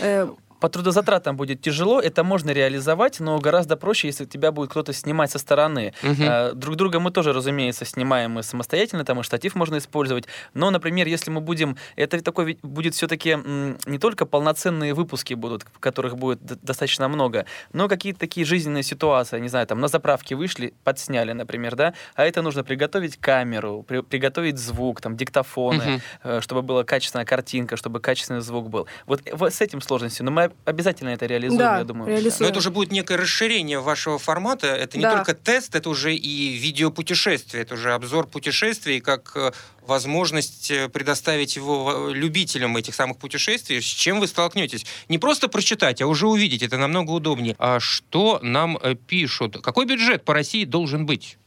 Э, 0.00 0.28
по 0.64 0.70
трудозатратам 0.70 1.36
будет 1.36 1.60
тяжело, 1.60 2.00
это 2.00 2.24
можно 2.24 2.50
реализовать, 2.50 3.20
но 3.20 3.38
гораздо 3.38 3.76
проще, 3.76 4.08
если 4.08 4.24
тебя 4.24 4.50
будет 4.50 4.70
кто-то 4.70 4.94
снимать 4.94 5.30
со 5.30 5.38
стороны. 5.38 5.92
Угу. 6.02 6.54
Друг 6.54 6.76
друга 6.76 7.00
мы 7.00 7.10
тоже, 7.10 7.34
разумеется, 7.34 7.84
снимаем 7.84 8.30
мы 8.30 8.42
самостоятельно, 8.42 9.04
там 9.04 9.20
и 9.20 9.22
штатив 9.22 9.56
можно 9.56 9.76
использовать. 9.76 10.24
Но, 10.54 10.70
например, 10.70 11.06
если 11.06 11.30
мы 11.30 11.42
будем, 11.42 11.76
это 11.96 12.18
такой 12.22 12.58
будет 12.62 12.94
все-таки 12.94 13.36
не 13.84 13.98
только 13.98 14.24
полноценные 14.24 14.94
выпуски 14.94 15.34
будут, 15.34 15.66
которых 15.80 16.16
будет 16.16 16.40
достаточно 16.62 17.08
много, 17.08 17.44
но 17.74 17.86
какие-то 17.86 18.20
такие 18.20 18.46
жизненные 18.46 18.84
ситуации, 18.84 19.40
не 19.40 19.48
знаю, 19.48 19.66
там 19.66 19.80
на 19.80 19.88
заправке 19.88 20.34
вышли, 20.34 20.72
подсняли, 20.82 21.32
например, 21.32 21.76
да, 21.76 21.92
а 22.14 22.24
это 22.24 22.40
нужно 22.40 22.64
приготовить 22.64 23.18
камеру, 23.18 23.84
при, 23.86 24.00
приготовить 24.00 24.56
звук, 24.56 25.02
там 25.02 25.14
диктофоны, 25.14 26.00
угу. 26.24 26.40
чтобы 26.40 26.62
была 26.62 26.84
качественная 26.84 27.26
картинка, 27.26 27.76
чтобы 27.76 28.00
качественный 28.00 28.40
звук 28.40 28.70
был. 28.70 28.86
Вот 29.04 29.20
с 29.26 29.60
этим 29.60 29.82
сложностью. 29.82 30.24
Но 30.24 30.30
мы 30.30 30.53
обязательно 30.64 31.10
это 31.10 31.26
реализуем, 31.26 31.58
Да, 31.58 31.78
я 31.78 31.84
думаю. 31.84 32.10
реализуем. 32.10 32.42
Но 32.42 32.48
это 32.48 32.58
уже 32.58 32.70
будет 32.70 32.90
некое 32.92 33.16
расширение 33.16 33.80
вашего 33.80 34.18
формата. 34.18 34.66
Это 34.68 34.96
не 34.96 35.02
Да. 35.02 35.16
только 35.16 35.34
тест, 35.34 35.74
это 35.74 35.88
уже 35.90 36.14
и 36.14 36.56
видеопутешествие, 36.56 37.62
это 37.62 37.74
уже 37.74 37.92
обзор 37.92 38.26
путешествий, 38.26 39.00
как 39.00 39.32
э, 39.36 39.52
возможность 39.86 40.70
э, 40.70 40.88
предоставить 40.88 41.56
его 41.56 42.10
э, 42.10 42.14
любителям 42.14 42.76
этих 42.76 42.94
самых 42.94 43.18
путешествий, 43.18 43.80
с 43.80 43.84
чем 43.84 44.20
вы 44.20 44.26
столкнетесь. 44.26 44.86
Не 45.08 45.18
просто 45.18 45.48
прочитать, 45.48 46.00
а 46.02 46.06
уже 46.06 46.26
увидеть. 46.26 46.62
Это 46.62 46.76
намного 46.78 47.10
удобнее. 47.10 47.54
А 47.58 47.80
что 47.80 48.38
нам 48.42 48.78
пишут? 49.06 49.60
Какой 49.62 49.86
бюджет 49.86 50.24
по 50.24 50.34
России 50.34 50.64
должен 50.64 51.06
быть? 51.06 51.38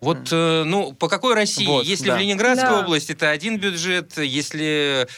Вот, 0.00 0.28
э, 0.30 0.62
ну, 0.64 0.92
по 0.92 1.08
какой 1.08 1.34
России? 1.34 1.66
Вот, 1.66 1.84
если 1.84 2.06
да. 2.06 2.16
в 2.16 2.20
Ленинградской 2.20 2.68
Да. 2.70 2.80
области, 2.80 3.12
это 3.12 3.30
один 3.30 3.58
бюджет, 3.58 4.16
если 4.16 5.08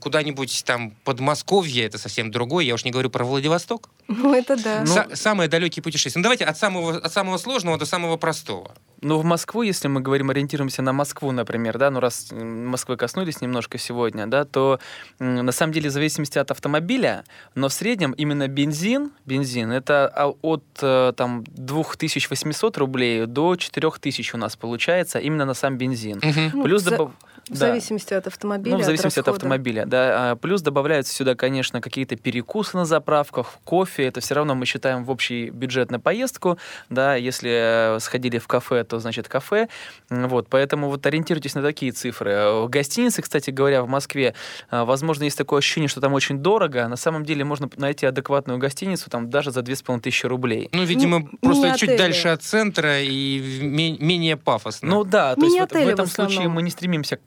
куда-нибудь 0.00 0.64
там 0.64 0.90
Подмосковье, 1.04 1.84
это 1.84 1.98
совсем 1.98 2.30
другой. 2.30 2.66
Я 2.66 2.74
уж 2.74 2.84
не 2.84 2.90
говорю 2.90 3.10
про 3.10 3.24
Владивосток. 3.24 3.88
Ну, 4.08 4.34
это 4.34 4.56
да. 4.62 4.84
Ну, 4.86 4.94
Са- 4.94 5.16
самые 5.16 5.48
далекие 5.48 5.82
путешествия. 5.82 6.20
Ну, 6.20 6.24
давайте 6.24 6.44
от 6.44 6.58
самого, 6.58 6.96
от 6.96 7.12
самого 7.12 7.38
сложного 7.38 7.78
до 7.78 7.86
самого 7.86 8.16
простого. 8.16 8.74
Ну, 9.02 9.18
в 9.18 9.24
Москву, 9.24 9.62
если 9.62 9.88
мы 9.88 10.00
говорим, 10.00 10.30
ориентируемся 10.30 10.80
на 10.80 10.92
Москву, 10.92 11.32
например, 11.32 11.76
да, 11.76 11.90
ну, 11.90 11.98
раз 11.98 12.28
Москвы 12.30 12.96
коснулись 12.96 13.40
немножко 13.40 13.76
сегодня, 13.76 14.28
да, 14.28 14.44
то 14.44 14.78
на 15.18 15.50
самом 15.50 15.72
деле 15.72 15.90
в 15.90 15.92
зависимости 15.92 16.38
от 16.38 16.52
автомобиля, 16.52 17.24
но 17.56 17.68
в 17.68 17.72
среднем 17.72 18.12
именно 18.12 18.46
бензин, 18.46 19.10
бензин, 19.26 19.72
это 19.72 20.06
а, 20.14 20.28
от 20.28 20.62
э, 20.80 21.12
там 21.16 21.42
2800 21.48 22.78
рублей 22.78 23.26
до 23.26 23.56
4000 23.56 24.34
у 24.34 24.38
нас 24.38 24.54
получается 24.56 25.18
именно 25.18 25.44
на 25.46 25.54
сам 25.54 25.76
бензин. 25.76 26.20
Ну, 26.54 26.62
Плюс 26.62 26.82
добав- 26.84 27.10
В 27.48 27.50
да. 27.50 27.56
зависимости 27.56 28.14
от 28.14 28.28
автомобиля, 28.28 28.76
Ну, 28.76 28.82
в 28.82 28.84
зависимости 28.84 29.18
от, 29.18 29.26
расхода. 29.26 29.46
автомобиля, 29.46 29.84
да. 29.84 30.30
А, 30.30 30.36
Плюс 30.36 30.62
добавляются 30.62 31.12
сюда, 31.12 31.34
конечно, 31.34 31.80
какие-то 31.80 32.14
перекусы 32.14 32.76
на 32.76 32.84
заправках, 32.84 33.54
кофе. 33.64 34.04
Это 34.06 34.20
все 34.20 34.34
равно 34.36 34.54
мы 34.54 34.64
считаем 34.64 35.04
в 35.04 35.10
общий 35.10 35.50
бюджет 35.50 35.90
на 35.90 35.98
поездку, 35.98 36.56
да. 36.88 37.16
Если 37.16 37.96
э, 37.96 37.98
сходили 38.00 38.38
в 38.38 38.46
кафе, 38.46 38.84
то 38.92 39.00
значит 39.00 39.26
кафе. 39.26 39.68
Вот, 40.10 40.48
поэтому 40.50 40.88
вот 40.90 41.06
ориентируйтесь 41.06 41.54
на 41.54 41.62
такие 41.62 41.92
цифры. 41.92 42.30
Э, 42.30 42.62
В 42.64 42.68
гостинице, 42.68 43.22
кстати 43.22 43.48
говоря, 43.50 43.82
в 43.82 43.88
Москве, 43.88 44.34
э, 44.70 44.84
возможно, 44.84 45.24
есть 45.24 45.38
такое 45.38 45.58
ощущение, 45.60 45.88
что 45.88 46.02
там 46.02 46.12
очень 46.12 46.38
дорого. 46.38 46.86
На 46.88 46.96
самом 46.96 47.24
деле 47.24 47.42
можно 47.42 47.70
найти 47.76 48.04
адекватную 48.04 48.58
гостиницу 48.58 49.08
там 49.08 49.30
даже 49.30 49.50
за 49.50 49.62
2500 49.62 50.24
рублей. 50.28 50.68
Ну, 50.72 50.84
видимо, 50.84 51.20
Ну, 51.20 51.38
просто 51.40 51.78
чуть 51.78 51.96
дальше 51.96 52.28
от 52.28 52.42
центра 52.42 53.00
и 53.00 53.40
менее 53.62 54.36
пафосно. 54.36 54.88
Ну 54.88 55.04
да, 55.04 55.34
то 55.34 55.44
есть 55.44 55.58
вот 55.58 55.72
в 55.72 55.74
в 55.74 55.88
этом 55.88 56.06
случае 56.06 56.48
мы 56.48 56.62
не 56.62 56.70
стремимся 56.70 57.16
к 57.16 57.20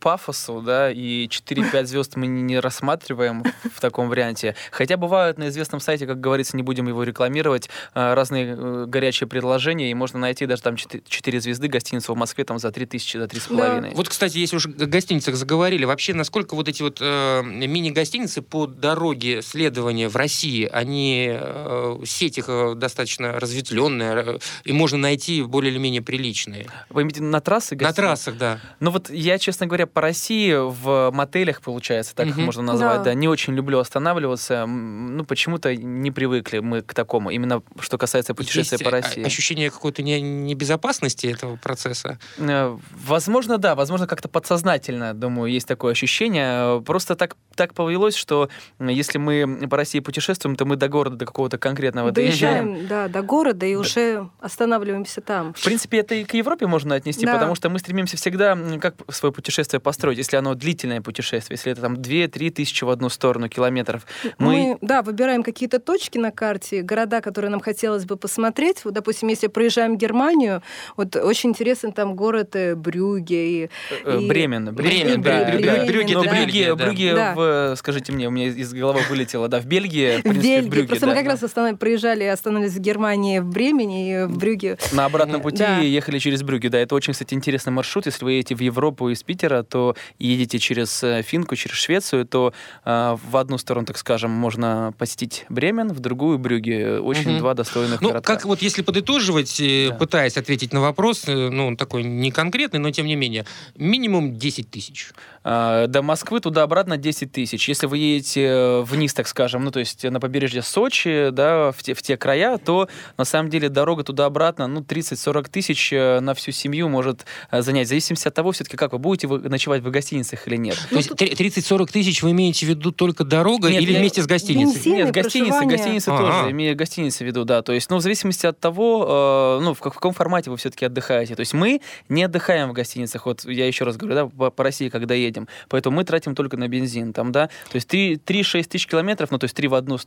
пафосу, 0.00 0.60
да, 0.62 0.90
и 0.90 1.28
4-5 1.28 1.86
звезд 1.86 2.16
мы 2.16 2.26
не- 2.26 2.58
рассматриваем 2.60 3.42
в 3.74 3.80
таком 3.80 4.08
варианте. 4.08 4.54
Хотя 4.70 4.96
бывают 4.96 5.38
на 5.38 5.48
известном 5.48 5.80
сайте, 5.80 6.06
как 6.06 6.20
говорится, 6.20 6.56
не 6.56 6.62
будем 6.62 6.88
его 6.88 7.02
рекламировать, 7.02 7.68
э, 7.94 8.14
разные 8.14 8.54
э, 8.58 8.84
горячие 8.86 9.26
предложения, 9.28 9.90
и 9.90 9.94
можно 9.94 10.18
найти 10.18 10.46
даже 10.46 10.62
там 10.62 10.76
4 10.76 11.40
звезды 11.40 11.68
гостиницу 11.68 12.14
в 12.14 12.16
Москве 12.16 12.44
там 12.44 12.58
за 12.58 12.70
3000, 12.72 13.18
за 13.18 13.24
3,5. 13.24 13.94
Вот, 13.94 14.08
кстати, 14.08 14.38
если 14.38 14.56
уж 14.56 14.66
о 14.66 14.86
гостиницах 14.86 15.34
заговорили, 15.36 15.84
вообще 15.84 16.14
насколько 16.14 16.54
вот 16.54 16.68
эти 16.68 16.82
вот 16.82 16.98
э, 17.00 17.42
мини-гостиницы 17.44 18.42
по 18.42 18.66
дороге 18.66 19.42
следования 19.42 20.08
в 20.08 20.16
России, 20.16 20.68
они, 20.72 21.28
э, 21.30 21.98
сеть 22.04 22.38
их 22.38 22.46
э, 22.48 22.74
достаточно 22.76 23.32
разветвленная, 23.38 24.38
и 24.64 24.72
можно 24.72 24.98
найти 24.98 25.42
более 25.42 25.70
или 25.72 25.78
менее 25.78 26.02
приличные. 26.02 26.66
Вы 26.90 27.02
имеете 27.02 27.22
на 27.22 27.40
трассы 27.40 27.74
На 27.74 27.78
гостиницы? 27.78 27.96
трассах, 28.02 28.38
да. 28.38 28.60
Ну 28.80 28.90
вот 28.90 29.10
я, 29.10 29.38
честно 29.38 29.65
говоря, 29.66 29.86
по 29.86 30.00
России 30.00 30.52
в 30.54 31.10
мотелях, 31.12 31.60
получается, 31.60 32.14
так 32.14 32.26
их 32.28 32.36
можно 32.36 32.62
назвать, 32.62 32.98
Да. 32.98 33.04
да. 33.04 33.14
не 33.14 33.28
очень 33.28 33.54
люблю 33.54 33.78
останавливаться. 33.78 34.66
Ну, 34.66 35.24
почему-то 35.24 35.74
не 35.76 36.10
привыкли 36.10 36.58
мы 36.60 36.82
к 36.82 36.94
такому, 36.94 37.30
именно 37.30 37.62
что 37.80 37.98
касается 37.98 38.34
путешествия 38.34 38.76
Есть 38.76 38.84
по 38.84 38.90
России. 38.90 39.24
ощущение 39.24 39.70
какой-то 39.70 40.02
не- 40.02 40.20
небезопасности 40.20 41.26
этого 41.26 41.56
процесса. 41.56 42.18
Э, 42.38 42.76
Возможно, 43.04 43.58
да, 43.58 43.74
возможно, 43.74 44.06
как-то 44.06 44.28
подсознательно, 44.28 45.14
думаю, 45.14 45.52
есть 45.52 45.66
такое 45.68 45.92
ощущение. 45.92 46.78
Э, 46.78 46.82
Просто 46.84 47.16
так, 47.16 47.36
так 47.54 47.74
повелось, 47.74 48.14
что 48.16 48.48
если 48.80 49.18
мы 49.18 49.66
по 49.68 49.76
России 49.76 50.00
путешествуем, 50.00 50.56
то 50.56 50.64
мы 50.64 50.76
до 50.76 50.88
города, 50.88 51.16
до 51.16 51.26
какого-то 51.26 51.58
конкретного 51.58 52.10
доезжаем. 52.12 52.66
Доезжаем, 52.74 52.88
да, 52.88 53.08
до 53.08 53.22
города 53.22 53.66
и 53.66 53.74
уже 53.74 54.28
останавливаемся 54.40 55.20
там. 55.20 55.54
В 55.54 55.62
принципе, 55.64 55.98
это 55.98 56.14
и 56.14 56.24
к 56.24 56.34
Европе 56.34 56.66
можно 56.66 56.94
отнести, 56.94 57.26
Да. 57.26 57.34
потому 57.34 57.54
что 57.54 57.68
мы 57.70 57.78
стремимся 57.78 58.16
всегда, 58.16 58.56
как 58.80 58.94
свое 59.10 59.32
путешествие 59.32 59.55
построить, 59.80 60.18
если 60.18 60.36
оно 60.36 60.54
длительное 60.54 61.00
путешествие, 61.00 61.56
если 61.56 61.72
это 61.72 61.80
там 61.82 61.94
2-3 61.94 62.50
тысячи 62.50 62.84
в 62.84 62.90
одну 62.90 63.08
сторону 63.08 63.48
километров. 63.48 64.06
Мы, 64.38 64.46
Мы, 64.56 64.78
да, 64.80 65.02
выбираем 65.02 65.42
какие-то 65.42 65.78
точки 65.78 66.18
на 66.18 66.30
карте, 66.30 66.82
города, 66.82 67.20
которые 67.20 67.50
нам 67.50 67.60
хотелось 67.60 68.04
бы 68.04 68.16
посмотреть. 68.16 68.84
Вот, 68.84 68.94
допустим, 68.94 69.28
если 69.28 69.46
проезжаем 69.46 69.94
в 69.94 69.98
Германию, 69.98 70.62
вот 70.96 71.16
очень 71.16 71.50
интересен 71.50 71.92
там 71.92 72.14
город 72.16 72.56
э, 72.56 72.74
Брюге. 72.74 73.64
И, 73.64 73.70
э, 74.04 74.20
и- 74.20 74.28
Бремен, 74.28 74.74
Бремен, 74.74 75.22
да, 75.22 75.44
Брюгге, 75.44 75.66
да. 75.66 75.84
Брюгге, 75.86 76.74
Бельгия, 76.74 77.14
да. 77.14 77.34
В, 77.34 77.76
скажите 77.76 78.12
мне, 78.12 78.28
у 78.28 78.30
меня 78.30 78.46
из 78.48 78.72
головы 78.72 79.00
вылетело, 79.08 79.48
да, 79.48 79.60
в 79.60 79.66
Бельгии, 79.66 80.18
в 80.18 80.22
принципе, 80.22 80.62
в. 80.62 80.68
Брюгге, 80.68 80.88
Просто 80.88 81.06
да. 81.06 81.12
мы 81.12 81.18
как 81.18 81.26
раз 81.26 81.42
останов- 81.42 81.78
проезжали 81.78 82.24
и 82.24 82.26
остановились 82.26 82.72
в 82.72 82.80
Германии, 82.80 83.38
в 83.38 83.46
Бремене 83.46 84.22
и 84.22 84.24
в 84.26 84.36
Брюге. 84.36 84.78
На 84.92 85.04
обратном 85.06 85.40
пути 85.42 85.58
Да. 85.58 85.78
ехали 85.78 86.18
через 86.18 86.42
Брюгге. 86.42 86.68
Да, 86.68 86.78
это 86.78 86.94
очень, 86.94 87.12
кстати, 87.12 87.34
интересный 87.34 87.72
маршрут. 87.72 88.06
Если 88.06 88.24
вы 88.24 88.32
едете 88.32 88.54
в 88.56 88.60
Европу 88.60 89.08
из 89.10 89.22
Питера, 89.22 89.45
то 89.62 89.94
едете 90.18 90.58
через 90.58 91.02
э, 91.02 91.22
Финку, 91.22 91.56
через 91.56 91.76
Швецию, 91.76 92.26
то 92.26 92.52
э, 92.84 93.16
в 93.30 93.36
одну 93.36 93.58
сторону, 93.58 93.86
так 93.86 93.98
скажем, 93.98 94.30
можно 94.30 94.92
посетить 94.98 95.44
Бремен, 95.48 95.92
в 95.92 96.00
другую 96.00 96.38
Брюгге. 96.38 97.00
Очень 97.00 97.30
Мгм. 97.30 97.38
два 97.38 97.54
достойных 97.54 98.00
Ну, 98.00 98.08
городка. 98.08 98.34
как 98.34 98.44
вот 98.44 98.62
если 98.62 98.82
подытоживать, 98.82 99.60
э, 99.60 99.88
Да. 99.90 99.94
пытаясь 99.96 100.36
ответить 100.36 100.72
на 100.72 100.80
вопрос, 100.80 101.24
э, 101.28 101.48
ну, 101.50 101.66
он 101.68 101.76
такой 101.76 102.02
не 102.04 102.30
конкретный, 102.30 102.80
но 102.80 102.90
тем 102.90 103.06
не 103.06 103.16
менее, 103.16 103.44
минимум 103.76 104.36
10 104.36 104.70
тысяч. 104.70 105.10
А, 105.44 105.86
До 105.86 106.02
Москвы 106.02 106.40
туда-обратно 106.40 106.96
10 106.96 107.30
тысяч. 107.32 107.68
Если 107.68 107.86
вы 107.86 107.98
едете 107.98 108.42
э, 108.46 108.80
вниз, 108.82 109.14
так 109.14 109.28
скажем, 109.28 109.64
ну, 109.64 109.70
то 109.70 109.78
есть 109.78 110.02
на 110.04 110.18
побережье 110.20 110.62
Сочи, 110.62 111.28
да, 111.30 111.70
в 111.72 111.82
те, 111.82 111.94
в 111.94 112.02
те 112.02 112.16
края, 112.16 112.58
то 112.58 112.88
на 113.16 113.24
самом 113.24 113.48
деле 113.50 113.68
дорога 113.68 114.02
туда-обратно, 114.02 114.66
ну, 114.66 114.80
30-40 114.80 115.48
тысяч 115.48 115.92
э, 115.92 116.20
на 116.20 116.34
всю 116.34 116.50
семью 116.50 116.88
может 116.88 117.26
э, 117.52 117.62
занять. 117.62 117.86
В 117.86 117.88
зависимости 117.90 118.26
от 118.26 118.34
того, 118.34 118.50
все-таки, 118.52 118.76
как 118.76 118.92
вы 118.92 118.98
будете 118.98 119.28
вы 119.28 119.35
ночевать 119.38 119.82
в 119.82 119.90
гостиницах 119.90 120.46
или 120.48 120.56
нет. 120.56 120.76
То 120.90 120.96
есть 120.96 121.14
три- 121.16 121.34
30-40 121.34 121.90
тысяч 121.90 122.22
вы 122.22 122.30
имеете 122.32 122.66
в 122.66 122.68
виду 122.68 122.92
только 122.92 123.24
дорога 123.24 123.68
Нет, 123.70 123.82
или 123.82 123.92
я- 123.92 123.98
вместе 124.00 124.22
с 124.22 124.26
гостиницей? 124.26 124.92
Нет, 124.92 125.10
гостиницы, 125.12 126.08
Ага. 126.08 126.18
тоже, 126.42 126.50
имею 126.52 126.76
гостиницы 126.76 127.24
в 127.24 127.26
виду, 127.26 127.44
да. 127.44 127.62
То 127.62 127.72
есть, 127.72 127.90
ну, 127.90 127.96
в 127.96 128.00
зависимости 128.00 128.46
от 128.46 128.58
того, 128.58 129.58
э, 129.60 129.64
ну, 129.64 129.74
в, 129.74 129.80
как- 129.80 129.92
в 129.92 129.96
каком 129.96 130.12
формате 130.14 130.50
вы 130.50 130.56
все-таки 130.56 130.84
отдыхаете. 130.84 131.34
То 131.34 131.40
есть 131.40 131.54
мы 131.54 131.80
не 132.08 132.24
отдыхаем 132.24 132.70
в 132.70 132.72
гостиницах, 132.72 133.26
вот 133.26 133.44
я 133.44 133.66
еще 133.66 133.84
раз 133.84 133.96
говорю, 133.96 134.14
да, 134.14 134.26
по, 134.26 134.50
по 134.50 134.64
России, 134.64 134.88
когда 134.88 135.14
едем. 135.14 135.48
Поэтому 135.68 135.96
мы 135.96 136.04
тратим 136.04 136.34
только 136.34 136.56
на 136.56 136.68
бензин, 136.68 137.12
там, 137.12 137.32
да. 137.32 137.46
То 137.70 137.76
есть 137.76 137.88
3-6 137.92 138.68
тысяч 138.68 138.86
километров, 138.86 139.30
ну, 139.30 139.38
то 139.38 139.44
есть 139.44 139.54
3 139.56 139.68
в 139.68 139.74
одну, 139.74 139.98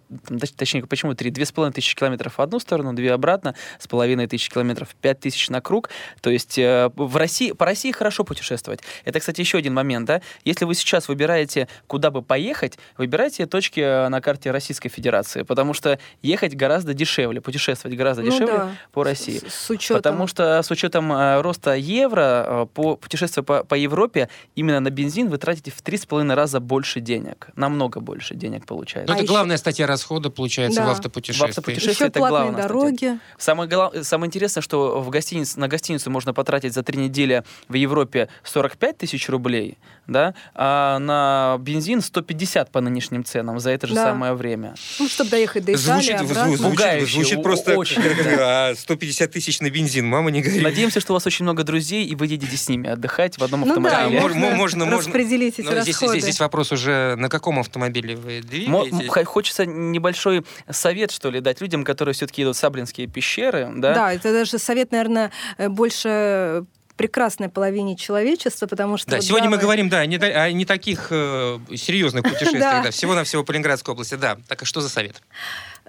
точнее, 0.57 0.85
почему 0.85 1.13
3? 1.15 1.31
2,5 1.31 1.71
тысячи 1.73 1.95
километров 1.95 2.37
в 2.37 2.41
одну 2.41 2.59
сторону, 2.59 2.93
2 2.93 3.13
обратно, 3.13 3.55
с 3.79 3.87
половиной 3.87 4.27
тысячи 4.27 4.49
километров, 4.51 4.95
5 5.01 5.19
тысяч 5.19 5.49
на 5.49 5.61
круг. 5.61 5.89
То 6.21 6.29
есть 6.29 6.57
э, 6.57 6.89
в 6.95 7.15
России, 7.15 7.51
по 7.51 7.65
России 7.65 7.91
хорошо 7.91 8.23
путешествовать. 8.23 8.79
Это, 9.05 9.18
кстати, 9.19 9.41
еще 9.41 9.57
один 9.57 9.73
момент, 9.73 10.05
да. 10.07 10.21
Если 10.45 10.65
вы 10.65 10.75
сейчас 10.75 11.07
выбираете, 11.07 11.67
куда 11.87 12.11
бы 12.11 12.21
поехать, 12.21 12.77
выбирайте 12.97 13.45
точки 13.45 13.79
э, 13.79 14.07
на 14.09 14.21
карте 14.21 14.51
Российской 14.51 14.89
Федерации, 14.89 15.43
потому 15.43 15.73
что 15.73 15.99
ехать 16.21 16.55
гораздо 16.55 16.93
дешевле, 16.93 17.41
путешествовать 17.41 17.97
гораздо 17.97 18.23
Ну 18.23 18.31
дешевле 18.31 18.53
да. 18.57 18.71
по 18.91 19.03
России. 19.03 19.39
С, 19.47 19.53
с 19.53 19.69
учетом. 19.69 19.97
Потому 19.97 20.27
что 20.27 20.61
с 20.61 20.71
учетом 20.71 21.11
э, 21.11 21.41
роста 21.41 21.73
евро, 21.75 22.45
э, 22.47 22.65
по 22.73 22.95
путешествию 22.95 23.43
по, 23.43 23.63
по 23.63 23.75
Европе, 23.75 24.29
именно 24.55 24.79
на 24.79 24.89
бензин 24.89 25.29
вы 25.29 25.37
тратите 25.37 25.71
в 25.71 25.81
3,5 25.83 26.33
раза 26.33 26.59
больше 26.59 26.99
денег. 26.99 27.49
Намного 27.55 27.99
больше 27.99 28.35
денег 28.35 28.61
Ну, 28.61 28.65
получается. 28.67 29.11
А 29.13 29.15
это 29.15 29.23
еще- 29.23 29.31
главная 29.33 29.57
статья 29.57 29.87
расхода, 29.87 30.29
получается, 30.29 30.79
Да. 30.81 30.85
в 30.85 30.87
В 30.89 30.91
автопутешествии. 30.91 31.49
автопутешествии. 31.49 31.91
Еще 31.93 32.05
это 32.07 32.19
главное, 32.19 32.51
кстати. 32.53 32.67
дороги. 32.67 33.19
Самое, 33.37 33.69
гла- 33.69 33.91
самое 34.03 34.27
интересное, 34.27 34.61
что 34.61 35.01
в 35.01 35.09
гостинице, 35.09 35.59
на 35.59 35.67
гостиницу 35.67 36.09
можно 36.11 36.33
потратить 36.33 36.73
за 36.73 36.83
три 36.83 36.99
недели 36.99 37.43
в 37.67 37.73
Европе 37.73 38.29
45 38.43 38.97
тысяч 38.97 39.08
рублей, 39.29 39.77
да, 40.07 40.33
а 40.53 40.99
на 40.99 41.57
бензин 41.59 42.01
150 42.01 42.71
по 42.71 42.81
нынешним 42.81 43.23
ценам 43.23 43.59
за 43.59 43.71
это 43.71 43.87
же 43.87 43.95
Да. 43.95 44.03
самое 44.05 44.33
время. 44.33 44.75
Ну, 44.99 45.07
чтобы 45.07 45.29
доехать 45.31 45.65
до 45.65 45.73
Италии, 45.73 46.01
Звучит, 46.01 46.15
обратно. 46.21 46.33
зву- 46.53 46.57
звучит, 46.57 46.77
Пугающе, 46.77 47.13
звучит 47.13 47.43
просто 47.43 47.77
очень, 47.77 48.01
как, 48.01 48.23
да. 48.23 48.69
а, 48.69 48.75
150 48.75 49.31
тысяч 49.31 49.59
на 49.61 49.69
бензин, 49.69 50.05
мама 50.07 50.31
не 50.31 50.41
горит. 50.41 50.61
Надеемся, 50.61 50.99
что 50.99 51.13
у 51.13 51.15
вас 51.15 51.25
очень 51.25 51.43
много 51.43 51.63
друзей, 51.63 52.05
и 52.05 52.15
вы 52.15 52.27
едете 52.27 52.55
с 52.57 52.69
ними 52.69 52.89
отдыхать 52.89 53.37
в 53.37 53.43
одном 53.43 53.61
Ну 53.61 53.65
да, 53.67 53.71
автомобиле. 53.73 54.19
мож- 54.19 54.21
можно, 54.21 54.39
можно- 54.55 54.85
можно- 54.85 54.97
распределить 54.97 55.59
эти 55.59 55.65
Но 55.65 55.71
здесь, 55.81 55.95
расходы. 55.95 56.11
здесь, 56.13 56.23
здесь 56.23 56.39
вопрос 56.39 56.71
уже, 56.71 57.15
на 57.17 57.29
каком 57.29 57.59
автомобиле 57.59 58.15
вы 58.15 58.41
двигаетесь? 58.41 58.93
м- 59.17 59.25
Хочется 59.25 59.65
небольшой 59.65 60.45
совет, 60.69 61.11
что 61.11 61.29
ли, 61.29 61.39
дать 61.41 61.61
людям, 61.61 61.83
которые 61.83 62.13
все-таки 62.13 62.43
идут 62.43 62.55
в 62.55 62.59
Саблинские 62.59 63.07
пещеры, 63.07 63.69
да? 63.75 63.93
Да, 63.93 64.13
это 64.13 64.31
даже 64.33 64.57
совет, 64.59 64.91
наверное, 64.91 65.31
больше 65.57 66.65
прекрасной 66.99 67.47
половине 67.47 67.95
человечества, 67.95 68.67
потому 68.67 68.97
что... 68.97 69.11
Да, 69.11 69.15
вот 69.15 69.23
сегодня 69.23 69.49
мы 69.49 69.57
говорим, 69.57 69.87
да, 69.87 70.05
не, 70.05 70.17
о 70.17 70.51
не 70.51 70.65
таких 70.65 71.07
э, 71.11 71.57
серьезных 71.73 72.23
путешествиях, 72.29 72.83
да, 72.83 72.91
всего-навсего 72.91 73.45
по 73.45 73.53
Ленинградской 73.53 73.93
области, 73.93 74.15
да. 74.15 74.37
Так, 74.49 74.63
а 74.63 74.65
что 74.65 74.81
за 74.81 74.89
совет? 74.89 75.21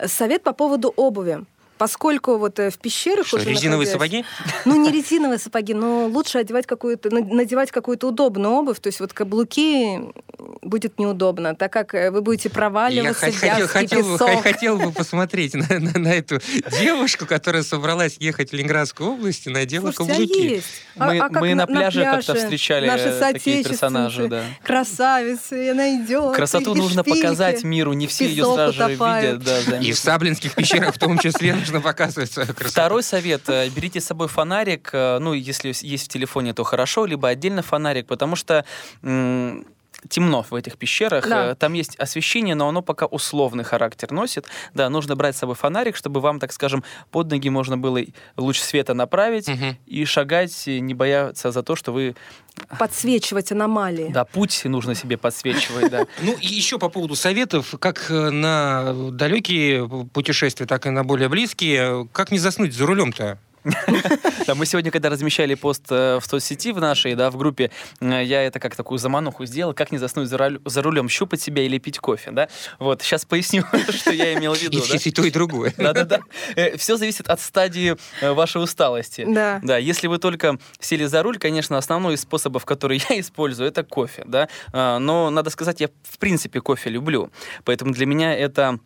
Совет 0.06 0.44
по 0.44 0.52
поводу 0.52 0.94
обуви. 0.94 1.40
Поскольку 1.80 2.36
вот 2.36 2.58
э, 2.58 2.68
в 2.68 2.76
пещерах 2.78 3.26
Что, 3.26 3.38
уже 3.38 3.48
резиновые 3.48 3.86
находясь- 3.88 3.92
сапоги? 3.92 4.24
Ну, 4.66 4.76
не 4.84 4.92
резиновые 4.92 5.38
сапоги, 5.38 5.72
но 5.72 6.08
лучше 6.08 6.36
одевать 6.36 6.66
какую-то, 6.66 7.08
на- 7.08 7.24
надевать 7.24 7.70
какую-то 7.70 8.08
удобную 8.08 8.52
обувь. 8.54 8.78
То 8.80 8.88
есть 8.88 9.00
вот 9.00 9.14
каблуки 9.14 9.98
будет 10.60 10.98
неудобно, 10.98 11.54
так 11.54 11.72
как 11.72 11.94
э, 11.94 12.10
вы 12.10 12.20
будете 12.20 12.50
Я 12.50 12.54
проваливаться 12.54 13.26
хо- 13.26 13.32
в 13.32 13.40
хотел, 13.40 13.66
хотел, 13.66 14.02
бы- 14.02 14.18
песок. 14.18 14.42
хотел 14.42 14.76
бы 14.78 14.92
посмотреть 14.92 15.54
на, 15.54 15.66
на- 15.78 15.98
на 15.98 16.08
эту 16.08 16.38
девушку, 16.78 17.24
которая 17.24 17.62
собралась 17.62 18.16
ехать 18.20 18.50
в 18.50 18.52
Ленинградскую 18.52 19.12
область 19.12 19.46
и 19.46 19.50
надела 19.50 19.90
Слушайте, 19.90 20.12
а 20.12 20.26
каблуки. 20.26 20.38
есть. 20.56 20.66
А- 20.98 21.06
Мы, 21.06 21.18
а 21.18 21.28
как 21.30 21.40
мы 21.40 21.54
на, 21.54 21.66
пляже 21.66 22.04
как-то 22.04 22.32
пляже 22.34 22.40
встречали 22.44 22.86
наши 22.88 23.18
такие 23.18 23.64
персонажи, 23.64 24.28
да. 24.28 24.44
Красавицы, 24.62 25.70
она 25.70 25.96
идет. 25.96 26.34
Красоту 26.36 26.74
и 26.74 26.78
нужно 26.78 27.02
шпильки. 27.02 27.22
показать 27.22 27.64
миру, 27.64 27.94
не 27.94 28.06
все 28.06 28.26
ее 28.26 28.44
сразу 28.44 28.74
же 28.74 28.88
видят. 28.90 29.42
Да, 29.42 29.78
И 29.78 29.92
в 29.92 29.98
саблинских 29.98 30.54
пещерах 30.54 30.94
в 30.94 30.98
том 30.98 31.18
числе 31.18 31.56
нужно 31.72 31.80
показывать 31.88 32.32
свою 32.32 32.48
красоту. 32.48 32.70
Второй 32.70 33.02
совет. 33.02 33.42
э, 33.48 33.68
Берите 33.68 34.00
с 34.00 34.06
собой 34.06 34.28
фонарик. 34.28 34.90
э, 34.92 35.18
Ну, 35.18 35.32
если 35.32 35.68
есть 35.86 36.04
в 36.06 36.08
телефоне, 36.08 36.52
то 36.54 36.64
хорошо, 36.64 37.06
либо 37.06 37.28
отдельно 37.28 37.62
фонарик, 37.62 38.06
потому 38.06 38.36
что 38.36 38.64
темно 40.08 40.44
в 40.48 40.54
этих 40.54 40.76
пещерах. 40.78 41.28
Да. 41.28 41.50
э, 41.50 41.54
Там 41.54 41.72
есть 41.74 41.96
освещение, 41.96 42.54
но 42.54 42.68
оно 42.68 42.82
пока 42.82 43.06
условный 43.06 43.64
характер 43.64 44.10
носит. 44.12 44.46
Да, 44.74 44.88
нужно 44.88 45.16
брать 45.16 45.36
с 45.36 45.40
собой 45.40 45.54
фонарик, 45.54 45.96
чтобы 45.96 46.20
вам, 46.20 46.38
так 46.40 46.52
скажем, 46.52 46.82
под 47.10 47.30
ноги 47.30 47.48
можно 47.48 47.76
было 47.78 48.00
луч 48.36 48.58
света 48.60 48.94
направить 48.94 49.48
Мгм. 49.48 49.76
и 49.86 50.04
шагать, 50.04 50.66
не 50.66 50.94
бояться 50.94 51.50
за 51.52 51.62
то, 51.62 51.76
что 51.76 51.92
вы... 51.92 52.14
Подсвечивать 52.78 53.52
аномалии. 53.52 54.10
Да, 54.12 54.24
путь 54.24 54.62
нужно 54.64 54.94
себе 54.94 55.16
подсвечивать, 55.16 55.90
да. 55.90 56.06
Ну 56.22 56.36
и 56.40 56.46
еще 56.46 56.78
по 56.78 56.88
поводу 56.88 57.14
советов, 57.16 57.74
как 57.78 58.10
э, 58.10 58.30
на 58.30 58.92
далекие 59.12 59.88
путешествия, 60.12 60.66
так 60.66 60.86
и 60.86 60.90
на 60.90 61.04
более 61.04 61.28
близкие, 61.28 62.06
как 62.12 62.30
не 62.30 62.38
заснуть 62.38 62.74
за 62.74 62.86
рулем-то? 62.86 63.38
Да, 64.46 64.54
мы 64.54 64.66
сегодня, 64.66 64.90
когда 64.90 65.10
размещали 65.10 65.54
пост 65.54 65.84
э, 65.90 66.18
в 66.18 66.26
соцсети 66.26 66.72
в 66.72 66.80
нашей, 66.80 67.14
да, 67.14 67.30
в 67.30 67.36
группе, 67.36 67.70
э, 68.00 68.24
я 68.24 68.42
это 68.42 68.58
как 68.58 68.74
такую 68.74 68.98
замануху 68.98 69.44
сделал, 69.44 69.74
как 69.74 69.92
не 69.92 69.98
заснуть 69.98 70.28
за, 70.28 70.82
рулем, 70.82 71.08
щупать 71.08 71.40
себя 71.40 71.62
или 71.62 71.78
пить 71.78 71.98
кофе, 71.98 72.30
да. 72.30 72.48
Вот, 72.78 73.02
сейчас 73.02 73.24
поясню, 73.24 73.64
что 73.90 74.12
я 74.12 74.34
имел 74.34 74.54
в 74.54 74.62
виду, 74.62 74.78
И, 74.78 75.10
то, 75.10 75.22
и 75.22 75.30
другое. 75.30 75.74
Да-да-да. 75.76 76.20
Все 76.76 76.96
зависит 76.96 77.28
от 77.28 77.40
стадии 77.40 77.96
э, 78.20 78.32
вашей 78.32 78.62
усталости. 78.62 79.24
Да. 79.28 79.60
Да, 79.62 79.76
если 79.78 80.06
вы 80.06 80.18
только 80.18 80.58
сели 80.80 81.04
за 81.04 81.22
руль, 81.22 81.38
конечно, 81.38 81.76
основной 81.78 82.14
из 82.14 82.22
способов, 82.22 82.64
который 82.64 83.02
я 83.10 83.20
использую, 83.20 83.68
это 83.68 83.84
кофе, 83.84 84.24
да. 84.26 84.48
А, 84.72 84.98
Но, 84.98 85.30
надо 85.30 85.50
сказать, 85.50 85.80
я 85.80 85.88
в 86.02 86.18
принципе 86.18 86.60
кофе 86.60 86.90
люблю. 86.90 87.30
Поэтому 87.64 87.92
для 87.92 88.06
меня 88.06 88.34
это 88.34 88.78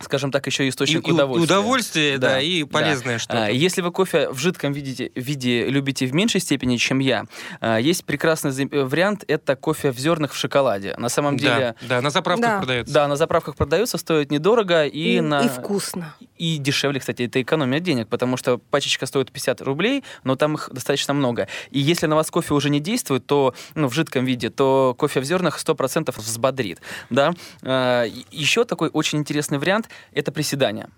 скажем 0.00 0.30
так, 0.30 0.46
еще 0.46 0.68
источник 0.68 1.06
и 1.08 1.12
удовольствия. 1.12 1.44
удовольствие, 1.56 2.18
да, 2.18 2.28
Да, 2.34 2.40
и 2.40 2.62
да. 2.62 2.68
полезное 2.68 3.18
что-то. 3.18 3.46
А, 3.46 3.48
Если 3.50 3.80
вы 3.82 3.90
кофе 3.90 4.30
в 4.30 4.38
жидком 4.38 4.72
виде, 4.72 5.10
виде 5.14 5.66
любите 5.68 6.06
в 6.06 6.14
меньшей 6.14 6.40
степени, 6.40 6.76
чем 6.76 6.98
я, 7.00 7.24
а, 7.60 7.78
есть 7.78 8.04
прекрасный 8.04 8.50
э, 8.70 8.84
вариант, 8.84 9.24
это 9.28 9.56
кофе 9.56 9.90
в 9.90 9.98
зернах 9.98 10.32
в 10.32 10.36
шоколаде. 10.36 10.94
На 10.98 11.08
самом 11.08 11.36
деле, 11.36 11.74
да, 11.82 11.96
да, 11.96 12.00
на 12.00 12.10
заправках 12.10 12.46
Да. 12.50 12.58
продается. 12.58 12.94
да, 12.94 13.08
на 13.08 13.16
заправках 13.16 13.56
продается, 13.56 13.98
стоит 13.98 14.30
недорого 14.30 14.84
и, 14.86 15.16
И, 15.16 15.20
на... 15.20 15.40
и 15.42 15.48
вкусно. 15.48 16.14
И 16.36 16.58
дешевле, 16.58 17.00
кстати, 17.00 17.22
это 17.22 17.42
экономия 17.42 17.80
денег, 17.80 18.08
потому 18.08 18.36
что 18.36 18.58
пачечка 18.58 19.06
стоит 19.06 19.32
50 19.32 19.60
рублей, 19.62 20.04
но 20.22 20.36
там 20.36 20.54
их 20.54 20.70
достаточно 20.72 21.12
много. 21.14 21.48
И 21.70 21.80
если 21.80 22.06
на 22.06 22.14
вас 22.14 22.30
кофе 22.30 22.54
уже 22.54 22.70
не 22.70 22.78
действует, 22.80 23.26
то, 23.26 23.54
ну, 23.74 23.88
в 23.88 23.94
жидком 23.94 24.24
виде, 24.24 24.50
то 24.50 24.94
кофе 24.96 25.20
в 25.20 25.24
зернах 25.24 25.58
100% 25.58 26.14
взбодрит, 26.16 26.80
да. 27.10 27.34
А, 27.62 28.04
Еще 28.30 28.64
такой 28.64 28.90
очень 28.92 29.18
интересный 29.18 29.58
вариант– 29.58 29.87
это 30.12 30.32
приседание. 30.32 30.88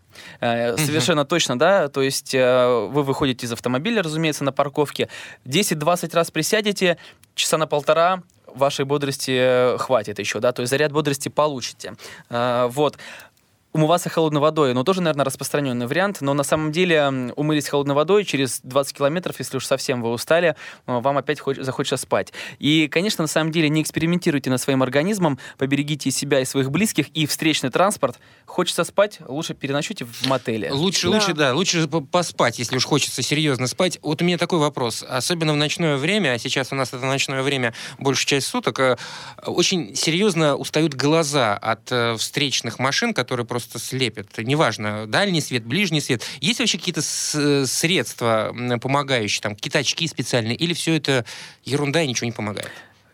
Э, 0.40 0.76
Совершенно 0.76 1.24
точно, 1.24 1.58
да, 1.58 1.88
то 1.88 2.02
есть 2.02 2.34
э, 2.34 2.88
вы 2.90 3.02
выходите 3.02 3.46
из 3.46 3.52
автомобиля, 3.52 4.02
разумеется, 4.02 4.44
на 4.44 4.52
парковке, 4.52 5.08
10-20 5.44 6.14
раз 6.14 6.30
присядете, 6.30 6.98
часа 7.34 7.58
на 7.58 7.66
полтора, 7.66 8.22
вашей 8.46 8.84
бодрости 8.84 9.36
э, 9.36 9.78
хватит 9.78 10.18
еще, 10.18 10.40
да, 10.40 10.52
то 10.52 10.62
есть 10.62 10.70
заряд 10.70 10.92
бодрости 10.92 11.28
получите. 11.28 11.94
Вот. 12.28 12.98
Умываться 13.72 14.08
холодной 14.08 14.40
водой, 14.40 14.74
ну, 14.74 14.82
тоже, 14.82 15.00
наверное, 15.00 15.24
распространенный 15.24 15.86
вариант, 15.86 16.20
но 16.22 16.34
на 16.34 16.42
самом 16.42 16.72
деле 16.72 17.32
умылись 17.36 17.68
холодной 17.68 17.94
водой, 17.94 18.24
через 18.24 18.60
20 18.64 18.96
километров, 18.96 19.36
если 19.38 19.58
уж 19.58 19.64
совсем 19.64 20.02
вы 20.02 20.10
устали, 20.10 20.56
э, 20.86 20.98
вам 20.98 21.18
опять 21.18 21.38
хоч- 21.38 21.58
захочется 21.58 21.96
спать. 21.96 22.32
И, 22.58 22.88
конечно, 22.88 23.22
на 23.22 23.28
самом 23.28 23.52
деле 23.52 23.68
не 23.68 23.80
экспериментируйте 23.82 24.50
над 24.50 24.60
своим 24.60 24.82
организмом, 24.82 25.38
поберегите 25.56 26.10
себя, 26.10 26.40
и 26.40 26.44
своих 26.44 26.68
близких, 26.72 27.10
и 27.10 27.26
встречный 27.26 27.70
транспорт. 27.70 28.18
Хочется 28.44 28.82
спать, 28.82 29.18
лучше 29.28 29.54
переночуйте 29.54 30.04
в 30.04 30.26
мотеле. 30.26 30.72
Лучше, 30.72 31.08
Да. 31.08 31.14
лучше, 31.14 31.34
да, 31.34 31.54
лучше 31.54 31.86
по- 31.86 32.00
поспать, 32.00 32.58
если 32.58 32.76
уж 32.76 32.84
хочется 32.84 33.22
серьезно 33.22 33.68
спать. 33.68 34.00
Вот 34.02 34.20
у 34.20 34.24
меня 34.24 34.36
такой 34.36 34.58
вопрос. 34.58 35.04
Особенно 35.08 35.52
в 35.52 35.56
ночное 35.56 35.96
время, 35.96 36.32
а 36.32 36.38
сейчас 36.38 36.72
у 36.72 36.74
нас 36.74 36.88
это 36.92 37.06
ночное 37.06 37.42
время 37.44 37.72
большую 38.00 38.26
часть 38.26 38.48
суток, 38.48 38.80
э, 38.80 38.96
очень 39.46 39.94
серьезно 39.94 40.56
устают 40.56 40.94
глаза 40.94 41.54
от 41.56 41.92
э, 41.92 42.16
встречных 42.16 42.80
машин, 42.80 43.14
которые 43.14 43.46
просто 43.46 43.59
слепят. 43.60 44.38
Неважно, 44.38 45.06
дальний 45.06 45.40
свет, 45.40 45.64
ближний 45.64 46.00
свет. 46.00 46.22
Есть 46.40 46.60
вообще 46.60 46.78
какие-то 46.78 47.00
э, 47.00 47.64
средства 47.66 48.54
помогающие, 48.80 49.42
там, 49.42 49.54
какие-то 49.54 49.78
очки 49.78 50.06
специальные, 50.06 50.56
или 50.56 50.72
все 50.72 50.96
это 50.96 51.24
ерунда 51.64 52.02
и 52.02 52.06
ничего 52.06 52.26
не 52.26 52.32
помогает? 52.32 52.70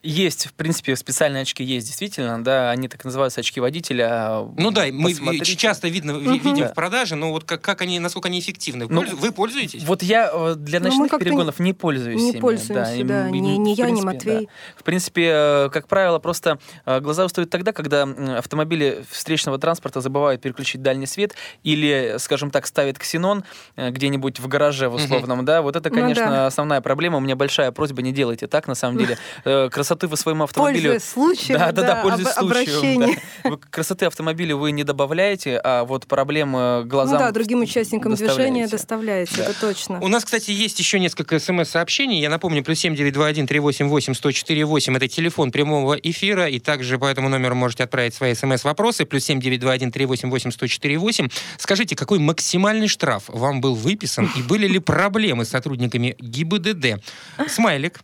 Есть, 0.06 0.46
в 0.46 0.52
принципе, 0.54 0.94
специальные 0.94 1.42
очки 1.42 1.64
есть, 1.64 1.88
действительно, 1.88 2.42
да, 2.44 2.70
они 2.70 2.86
так 2.86 3.04
называются 3.04 3.40
очки 3.40 3.58
водителя. 3.60 4.46
Ну 4.56 4.70
да, 4.70 4.84
мы 4.92 5.10
Посмотрите. 5.10 5.44
ч- 5.44 5.56
часто 5.56 5.88
видно, 5.88 6.12
ви- 6.12 6.28
Мгм. 6.28 6.32
видим 6.38 6.64
Да. 6.66 6.68
в 6.68 6.74
продаже, 6.74 7.16
но 7.16 7.32
вот 7.32 7.42
как, 7.42 7.60
как 7.60 7.80
они, 7.82 7.98
насколько 7.98 8.28
они 8.28 8.38
эффективны? 8.38 8.86
Ну, 8.88 9.04
Вы 9.16 9.32
пользуетесь? 9.32 9.82
Вот 9.82 10.04
я 10.04 10.30
э, 10.32 10.54
для 10.56 10.78
мы 10.78 10.86
ночных 10.90 11.18
перегонов 11.18 11.58
не 11.58 11.72
пользуюсь 11.72 12.20
не 12.22 12.30
ими, 12.30 12.38
пользуемся, 12.40 12.94
им- 12.94 13.06
да, 13.08 13.26
им, 13.28 13.34
ни- 13.34 13.56
ни 13.56 13.74
в 13.74 13.78
я, 13.78 13.84
ни 13.86 13.88
принципе, 13.88 14.06
Матвей. 14.06 14.40
да. 14.46 14.52
В 14.76 14.82
принципе, 14.84 15.28
э, 15.32 15.68
как 15.72 15.88
правило, 15.88 16.20
просто 16.20 16.58
э, 16.84 17.00
глаза 17.00 17.24
устают 17.24 17.50
тогда, 17.50 17.72
когда 17.72 18.04
автомобили 18.38 19.04
встречного 19.10 19.58
транспорта 19.58 20.00
забывают 20.00 20.40
переключить 20.40 20.82
дальний 20.82 21.06
свет 21.06 21.34
или, 21.64 22.14
скажем 22.18 22.50
так, 22.52 22.66
ставят 22.68 22.96
ксенон 22.98 23.42
где-нибудь 23.76 24.38
в 24.38 24.46
гараже 24.46 24.88
в 24.88 24.94
условном, 24.94 25.44
да, 25.44 25.62
вот 25.62 25.74
это, 25.74 25.88
Ну 25.90 25.96
конечно, 25.96 26.26
да. 26.26 26.46
основная 26.46 26.80
проблема. 26.80 27.16
У 27.18 27.20
меня 27.20 27.34
большая 27.34 27.72
просьба, 27.72 28.02
не 28.02 28.12
делайте 28.12 28.46
так, 28.46 28.68
на 28.68 28.74
самом 28.76 28.98
деле. 28.98 29.18
Э, 29.44 29.68
Красоты 29.96 30.08
вы 30.08 30.16
своему 30.18 30.44
автомобилю... 30.44 30.90
Пользуясь 30.90 31.04
случаем, 31.10 31.58
Да, 31.58 31.72
да, 31.72 31.82
да, 31.82 32.02
пользуясь 32.02 32.36
об- 32.36 32.52
случаем. 32.52 33.00
да. 33.42 33.50
Вы 33.50 33.56
красоты 33.56 34.04
автомобиля 34.04 34.54
вы 34.54 34.70
не 34.72 34.84
добавляете, 34.84 35.58
а 35.62 35.84
вот 35.84 36.06
проблемы 36.06 36.82
Ну 36.82 36.88
глазам 36.88 37.18
да, 37.18 37.30
другим 37.30 37.60
участникам 37.60 38.14
движения 38.14 38.66
доставляете. 38.68 39.36
доставляете, 39.36 39.40
это 39.42 39.60
точно. 39.60 40.00
У 40.02 40.08
нас, 40.08 40.24
кстати, 40.24 40.50
есть 40.50 40.78
еще 40.78 41.00
несколько 41.00 41.38
смс-сообщений. 41.38 42.20
Я 42.20 42.28
напомню, 42.28 42.62
плюс 42.62 42.78
семь 42.78 42.94
девять 42.94 43.14
два 43.14 43.26
один 43.26 43.46
три 43.46 43.58
восемь 43.58 43.88
восемь 43.88 44.12
сто 44.14 44.30
четыре 44.32 44.64
восемь. 44.66 44.94
Это 44.96 45.08
телефон 45.08 45.50
прямого 45.50 45.94
эфира. 45.94 46.46
И 46.48 46.58
также 46.58 46.98
по 46.98 47.06
этому 47.06 47.30
номеру 47.30 47.54
можете 47.54 47.84
отправить 47.84 48.14
свои 48.14 48.34
смс-вопросы. 48.34 49.06
Плюс 49.06 49.24
семь 49.24 49.40
девять 49.40 49.60
два 49.60 49.72
один 49.72 49.90
три 49.90 50.04
восемь 50.04 50.28
восемь 50.28 50.50
сто 50.50 50.66
четыре 50.66 50.98
восемь. 50.98 51.28
Скажите, 51.56 51.96
какой 51.96 52.18
максимальный 52.18 52.88
штраф 52.88 53.24
вам 53.28 53.60
был 53.62 53.74
выписан? 53.74 54.30
И 54.36 54.42
были 54.42 54.66
ли 54.66 54.78
проблемы 54.78 55.44
с 55.46 55.48
сотрудниками 55.50 56.16
ГИБДД? 56.18 57.02
Смайлик. 57.48 58.00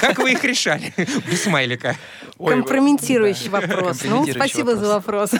Как 0.00 0.18
вы 0.18 0.32
их 0.32 0.42
решали? 0.44 0.92
Без 1.30 1.42
смайлика. 1.42 1.96
Компрометирующий 2.38 3.48
вопрос. 3.48 4.02
Ну, 4.04 4.26
спасибо 4.26 4.76
за 4.76 4.94
вопрос. 4.94 5.32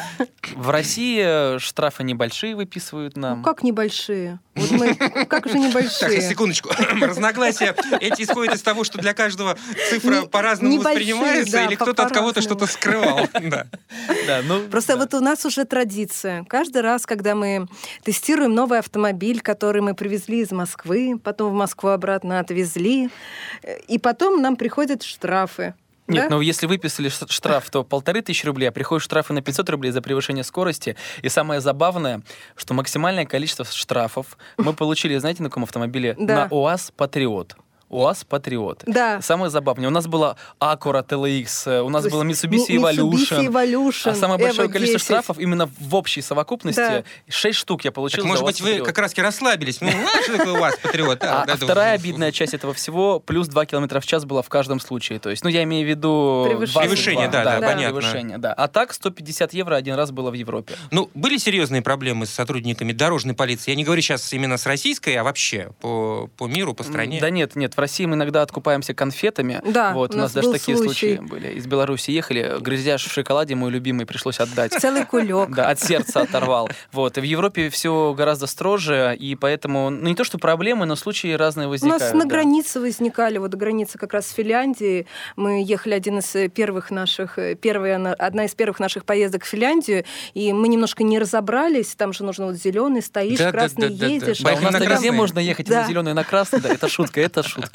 В 0.54 0.70
России 0.70 1.58
штрафы 1.58 2.02
небольшие 2.02 2.56
выписывают 2.56 3.16
нам. 3.16 3.38
Ну, 3.38 3.44
как 3.44 3.62
небольшие? 3.62 4.40
Вот 4.58 4.70
мы, 4.72 4.94
как 5.26 5.46
же 5.46 5.52
Так, 5.54 5.62
небольшие? 5.62 6.20
секундочку. 6.22 6.70
Разногласия 7.00 7.74
эти 8.00 8.22
исходят 8.22 8.54
из 8.54 8.62
того, 8.62 8.84
что 8.84 8.98
для 8.98 9.14
каждого 9.14 9.56
цифра 9.90 10.20
Не- 10.22 10.26
по-разному 10.26 10.78
воспринимается, 10.78 11.52
да, 11.52 11.64
или 11.66 11.74
кто-то 11.74 12.04
от 12.04 12.12
кого-то 12.12 12.40
что-то 12.42 12.66
скрывал. 12.66 13.20
Да. 13.40 13.66
Да, 14.26 14.40
ну, 14.44 14.68
Просто 14.68 14.94
да. 14.94 14.98
вот 14.98 15.14
у 15.14 15.20
нас 15.20 15.44
уже 15.46 15.64
традиция. 15.64 16.44
Каждый 16.44 16.82
раз, 16.82 17.06
когда 17.06 17.34
мы 17.34 17.66
тестируем 18.04 18.54
новый 18.54 18.78
автомобиль, 18.78 19.40
который 19.40 19.80
мы 19.80 19.94
привезли 19.94 20.40
из 20.40 20.50
Москвы, 20.50 21.18
потом 21.22 21.50
в 21.52 21.54
Москву 21.54 21.90
обратно 21.90 22.40
отвезли, 22.40 23.08
э, 23.62 23.78
и 23.88 23.98
потом 23.98 24.42
нам 24.42 24.56
приходят 24.56 25.02
штрафы. 25.02 25.74
Нет, 26.08 26.28
да? 26.28 26.36
ну 26.36 26.40
если 26.40 26.66
выписали 26.66 27.08
штраф, 27.08 27.70
то 27.70 27.84
полторы 27.84 28.22
тысячи 28.22 28.46
рублей, 28.46 28.68
а 28.68 28.72
приходят 28.72 29.02
штрафы 29.02 29.32
на 29.32 29.42
500 29.42 29.70
рублей 29.70 29.90
за 29.92 30.02
превышение 30.02 30.44
скорости. 30.44 30.96
И 31.22 31.28
самое 31.28 31.60
забавное, 31.60 32.22
что 32.56 32.74
максимальное 32.74 33.26
количество 33.26 33.64
штрафов 33.64 34.38
мы 34.56 34.72
получили, 34.72 35.16
знаете, 35.18 35.42
на 35.42 35.50
каком 35.50 35.64
автомобиле? 35.64 36.16
Да. 36.18 36.34
На 36.34 36.48
УАЗ 36.50 36.92
Патриот. 36.96 37.56
УАЗ 37.88 38.24
Патриот. 38.24 38.82
Да. 38.86 39.20
Самое 39.22 39.50
забавное, 39.50 39.88
у 39.88 39.90
нас 39.92 40.06
была 40.06 40.36
Acura 40.60 41.06
TLX, 41.06 41.70
э, 41.70 41.80
у 41.80 41.88
нас 41.88 42.06
было 42.08 42.22
Mitsubishi 42.22 42.76
Evolution. 42.76 43.48
Evolution, 43.48 44.10
А 44.10 44.14
самое 44.14 44.40
большое 44.40 44.68
Evo 44.68 44.72
количество 44.72 44.98
10. 44.98 45.04
штрафов 45.04 45.38
именно 45.38 45.70
в 45.78 45.94
общей 45.94 46.22
совокупности 46.22 46.78
Да. 46.78 47.04
6 47.28 47.58
штук 47.58 47.84
я 47.84 47.92
получил 47.92 48.22
Так, 48.22 48.28
может 48.28 48.44
УАЗ 48.44 48.60
быть, 48.60 48.78
вы 48.78 48.84
как 48.84 48.98
раз 48.98 49.14
расслабились. 49.16 49.80
Ну, 49.80 49.90
знаешь, 49.90 50.24
что 50.24 50.36
такое 50.36 50.52
у 50.54 50.60
вас, 50.60 50.76
патриот? 50.82 51.22
А, 51.24 51.44
а 51.48 51.56
вторая 51.56 51.94
обидная 51.94 52.32
часть 52.32 52.54
этого 52.54 52.74
всего 52.74 53.20
плюс 53.20 53.48
2 53.48 53.66
км 53.66 54.00
в 54.00 54.06
час 54.06 54.24
была 54.24 54.42
в 54.42 54.48
каждом 54.48 54.80
случае. 54.80 55.18
То 55.18 55.30
есть, 55.30 55.42
ну, 55.44 55.50
я 55.50 55.62
имею 55.64 55.86
в 55.86 55.88
виду... 55.88 56.44
Превышение. 56.46 56.72
22, 56.72 56.82
Превышение, 56.82 57.28
да, 57.28 57.44
да, 57.44 57.66
понятно. 57.66 58.00
Превышение, 58.00 58.38
да. 58.38 58.52
А 58.52 58.68
так 58.68 58.92
150 58.92 59.54
евро 59.54 59.74
один 59.74 59.94
раз 59.94 60.10
было 60.10 60.30
в 60.30 60.34
Европе. 60.34 60.74
Ну, 60.90 61.10
были 61.14 61.38
серьезные 61.38 61.82
проблемы 61.82 62.26
с 62.26 62.30
сотрудниками 62.30 62.92
дорожной 62.92 63.34
полиции? 63.34 63.70
Я 63.70 63.76
не 63.76 63.84
говорю 63.84 64.02
сейчас 64.02 64.32
именно 64.32 64.56
с 64.56 64.66
российской, 64.66 65.14
а 65.16 65.24
вообще 65.24 65.70
по, 65.80 66.28
по 66.36 66.46
миру, 66.46 66.74
по 66.74 66.82
стране. 66.82 67.20
Да 67.20 67.30
нет, 67.30 67.56
нет, 67.56 67.74
в 67.78 67.80
России 67.80 68.04
мы 68.06 68.16
иногда 68.16 68.42
откупаемся 68.42 68.92
конфетами. 68.92 69.60
Да, 69.64 69.92
вот, 69.92 70.10
у 70.12 70.18
у 70.18 70.20
нас 70.20 70.34
нас 70.34 70.44
даже 70.44 70.52
такие 70.58 70.76
случай. 70.76 71.14
случаи 71.16 71.20
были. 71.28 71.48
Из 71.54 71.66
Беларуси 71.66 72.10
ехали, 72.10 72.56
грызяш 72.60 73.04
в 73.06 73.12
шоколаде, 73.12 73.54
мой 73.54 73.70
любимый, 73.70 74.04
пришлось 74.04 74.40
отдать. 74.40 74.72
Целый 74.72 75.04
кулек. 75.06 75.50
Да, 75.54 75.68
от 75.70 75.80
сердца 75.80 76.22
оторвал. 76.22 76.68
Вот. 76.92 77.16
И 77.18 77.20
в 77.20 77.24
Европе 77.24 77.70
все 77.70 78.12
гораздо 78.14 78.46
строже, 78.48 79.16
и 79.18 79.36
поэтому, 79.36 79.90
ну 79.90 80.08
не 80.08 80.14
то, 80.16 80.24
что 80.24 80.38
проблемы, 80.38 80.86
но 80.86 80.96
случаи 80.96 81.32
разные 81.34 81.68
У 81.68 81.70
возникают. 81.70 82.02
нас 82.02 82.12
на 82.14 82.22
да. 82.24 82.26
границе 82.26 82.80
возникали, 82.80 83.38
вот 83.38 83.54
граница 83.54 83.96
как 83.96 84.12
раз 84.12 84.26
с 84.26 84.32
Финляндией. 84.32 85.06
Мы 85.36 85.62
ехали 85.64 85.94
один 85.94 86.18
из 86.18 86.34
э, 86.34 86.48
первых 86.48 86.90
наших, 86.90 87.38
э, 87.38 87.54
первая, 87.54 87.98
на- 87.98 88.14
одна 88.14 88.44
из 88.46 88.54
первых 88.56 88.80
наших 88.80 89.04
поездок 89.04 89.44
в 89.44 89.46
Финляндию, 89.46 90.04
и 90.34 90.52
мы 90.52 90.66
немножко 90.68 91.04
не 91.04 91.18
разобрались, 91.20 91.94
там 91.94 92.12
же 92.12 92.24
нужно 92.24 92.46
вот 92.46 92.56
зеленый, 92.56 93.02
стоишь, 93.02 93.38
Да, 93.38 93.44
да, 93.46 93.52
красный 93.52 93.88
да, 93.90 93.94
да, 93.94 94.00
да. 94.00 94.06
едешь. 94.06 94.38
Да, 94.38 94.44
Поехали 94.44 94.66
у 94.66 94.70
нас 94.72 94.80
на 94.80 94.86
красный. 94.86 95.10
можно 95.12 95.38
ехать 95.38 95.66
Да. 95.68 95.82
на 95.82 95.88
зеленый, 95.88 96.14
на 96.14 96.24
красный, 96.24 96.60
да, 96.60 96.68
это 96.70 96.88
шутка, 96.88 97.20
это 97.20 97.42
шутка. 97.44 97.67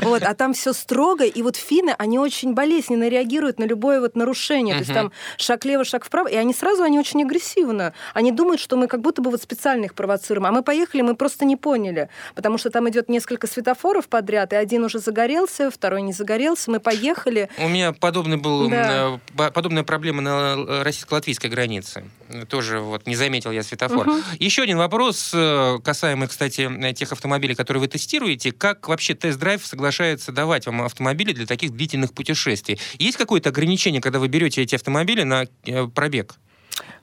Вот, 0.00 0.22
а 0.22 0.34
там 0.34 0.54
все 0.54 0.72
строго, 0.72 1.24
и 1.24 1.42
вот 1.42 1.56
финны, 1.56 1.94
они 1.98 2.18
очень 2.18 2.54
болезненно 2.54 3.08
реагируют 3.08 3.58
на 3.58 3.64
любое 3.64 4.00
вот 4.00 4.16
нарушение. 4.16 4.74
То 4.74 4.80
есть 4.80 4.92
там 4.92 5.12
шаг 5.38 5.64
лево, 5.64 5.84
шаг 5.84 6.04
вправо, 6.04 6.28
и 6.28 6.36
они 6.36 6.52
сразу, 6.54 6.82
они 6.82 6.98
очень 6.98 7.22
агрессивно. 7.22 7.92
Они 8.14 8.32
думают, 8.32 8.60
что 8.60 8.76
мы 8.76 8.86
как 8.88 9.00
будто 9.00 9.22
бы 9.22 9.30
вот 9.30 9.42
специально 9.42 9.84
их 9.84 9.94
провоцируем. 9.94 10.46
А 10.46 10.52
мы 10.52 10.62
поехали, 10.62 11.02
мы 11.02 11.14
просто 11.14 11.44
не 11.44 11.56
поняли. 11.56 12.08
Потому 12.34 12.58
что 12.58 12.70
там 12.70 12.88
идет 12.88 13.08
несколько 13.08 13.46
светофоров 13.46 14.08
подряд, 14.08 14.52
и 14.52 14.56
один 14.56 14.84
уже 14.84 14.98
загорелся, 14.98 15.70
второй 15.70 16.02
не 16.02 16.12
загорелся. 16.12 16.70
Мы 16.70 16.80
поехали. 16.80 17.48
У 17.58 17.68
меня 17.68 17.92
подобный 17.92 18.36
был, 18.36 18.68
Да. 18.68 19.14
э, 19.14 19.18
по- 19.36 19.50
подобная 19.50 19.82
проблема 19.84 20.22
на 20.22 20.54
э, 20.56 20.82
российско-латвийской 20.82 21.46
границе. 21.48 22.04
Тоже 22.48 22.80
вот 22.80 23.06
не 23.06 23.16
заметил 23.16 23.50
я 23.50 23.62
светофор. 23.62 24.08
Еще 24.38 24.62
один 24.62 24.78
вопрос, 24.78 25.30
э, 25.34 25.78
касаемый, 25.84 26.28
кстати, 26.28 26.70
тех 26.94 27.12
автомобилей, 27.12 27.54
которые 27.54 27.80
вы 27.82 27.88
тестируете. 27.88 28.52
Как 28.52 28.88
вообще 28.88 29.14
тест-драйв 29.34 29.66
соглашается 29.66 30.32
давать 30.32 30.66
вам 30.66 30.82
автомобили 30.82 31.32
для 31.32 31.46
таких 31.46 31.72
длительных 31.72 32.14
путешествий? 32.14 32.78
Есть 32.98 33.16
какое-то 33.16 33.50
ограничение, 33.50 34.00
когда 34.00 34.18
вы 34.18 34.28
берете 34.28 34.62
эти 34.62 34.74
автомобили 34.74 35.22
на 35.22 35.46
э, 35.64 35.86
пробег? 35.88 36.36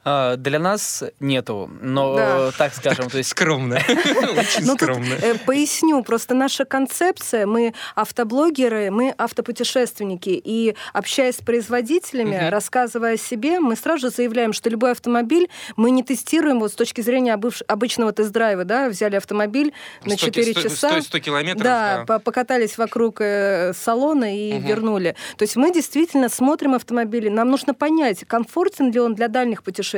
А, 0.03 0.35
Для 0.35 0.57
нас 0.59 1.03
нету, 1.19 1.69
но 1.81 2.15
Да. 2.15 2.51
так 2.57 2.73
скажем, 2.73 3.09
то 3.09 3.17
есть 3.17 3.29
Скромно. 3.29 3.75
Очень 4.37 4.65
Ну, 4.65 4.75
тут, 4.75 4.81
скромно. 4.81 5.13
э, 5.13 5.35
поясню, 5.45 6.03
просто 6.03 6.33
наша 6.33 6.65
концепция, 6.65 7.45
мы 7.45 7.73
автоблогеры, 7.95 8.89
мы 8.89 9.13
автопутешественники, 9.17 10.29
и 10.43 10.75
общаясь 10.93 11.35
с 11.35 11.41
производителями, 11.41 12.49
рассказывая 12.49 13.13
о 13.13 13.17
себе, 13.17 13.59
мы 13.59 13.75
сразу 13.75 14.07
же 14.07 14.09
заявляем, 14.09 14.53
что 14.53 14.69
любой 14.69 14.91
автомобиль 14.91 15.49
мы 15.75 15.91
не 15.91 16.03
тестируем 16.03 16.59
вот 16.59 16.71
с 16.71 16.75
точки 16.75 17.01
зрения 17.01 17.33
обычного 17.67 18.11
тест-драйва, 18.11 18.63
да, 18.65 18.89
взяли 18.89 19.15
автомобиль 19.17 19.71
на 20.03 20.17
100 20.17 20.25
4 20.25 20.51
100 20.53 20.61
часа. 20.61 21.01
100 21.01 21.19
километров. 21.19 21.63
Да, 21.63 21.97
да. 21.99 22.05
по- 22.05 22.19
покатались 22.19 22.77
вокруг 22.77 23.21
э, 23.21 23.73
салона 23.73 24.35
и 24.35 24.57
вернули. 24.59 25.15
То 25.37 25.43
есть 25.43 25.55
мы 25.55 25.71
действительно 25.71 26.27
смотрим 26.29 26.73
автомобили. 26.73 27.29
Нам 27.29 27.51
нужно 27.51 27.73
понять, 27.75 28.25
комфортен 28.25 28.91
ли 28.91 28.99
он 28.99 29.13
для 29.13 29.27
дальних 29.27 29.61
путешествий. 29.63 29.90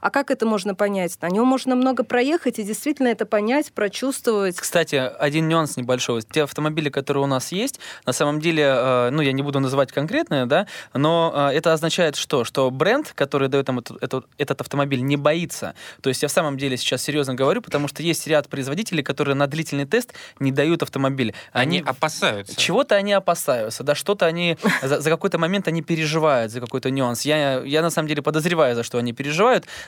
А 0.00 0.10
как 0.10 0.30
это 0.30 0.46
можно 0.46 0.74
понять? 0.74 1.18
На 1.20 1.28
нем 1.28 1.46
можно 1.46 1.74
много 1.74 2.04
проехать 2.04 2.58
и 2.58 2.62
действительно 2.62 3.08
это 3.08 3.26
понять, 3.26 3.72
прочувствовать. 3.72 4.56
Кстати, 4.56 4.96
один 4.96 5.48
нюанс 5.48 5.76
небольшой. 5.76 6.22
Те 6.22 6.42
автомобили, 6.44 6.88
которые 6.88 7.24
у 7.24 7.26
нас 7.26 7.52
есть, 7.52 7.80
на 8.06 8.12
самом 8.12 8.40
деле, 8.40 8.64
э, 8.64 9.10
ну, 9.10 9.22
я 9.22 9.32
не 9.32 9.42
буду 9.42 9.60
называть 9.60 9.92
конкретные, 9.92 10.46
да, 10.46 10.66
но 10.94 11.32
э, 11.50 11.56
это 11.56 11.72
означает 11.72 12.16
что? 12.16 12.44
Что 12.44 12.70
бренд, 12.70 13.12
который 13.14 13.48
дает 13.48 13.66
нам 13.68 13.78
эту- 13.80 14.24
этот 14.38 14.60
автомобиль, 14.60 15.02
не 15.02 15.16
боится. 15.16 15.74
То 16.00 16.08
есть 16.08 16.22
я 16.22 16.28
в 16.28 16.32
самом 16.32 16.56
деле 16.56 16.76
сейчас 16.76 17.02
серьезно 17.02 17.34
говорю, 17.34 17.62
потому 17.62 17.88
что 17.88 18.02
есть 18.02 18.26
ряд 18.26 18.48
производителей, 18.48 19.02
которые 19.02 19.34
на 19.34 19.46
длительный 19.46 19.86
тест 19.86 20.12
не 20.40 20.52
дают 20.52 20.82
автомобиль. 20.82 21.34
Они 21.52 21.80
опасаются. 21.80 22.56
Чего-то 22.56 22.94
они 22.96 23.12
опасаются, 23.12 23.82
да, 23.84 23.94
что-то 23.94 24.26
они 24.26 24.56
за, 24.82 25.00
за 25.00 25.10
какой-то 25.10 25.38
момент 25.38 25.68
они 25.68 25.82
переживают, 25.82 26.52
за 26.52 26.60
какой-то 26.60 26.90
нюанс. 26.90 27.22
Я, 27.22 27.62
я 27.64 27.82
на 27.82 27.90
самом 27.90 28.08
деле 28.08 28.22
подозреваю, 28.22 28.74
за 28.74 28.82
что 28.82 28.98
они 28.98 29.12
переживают. 29.12 29.27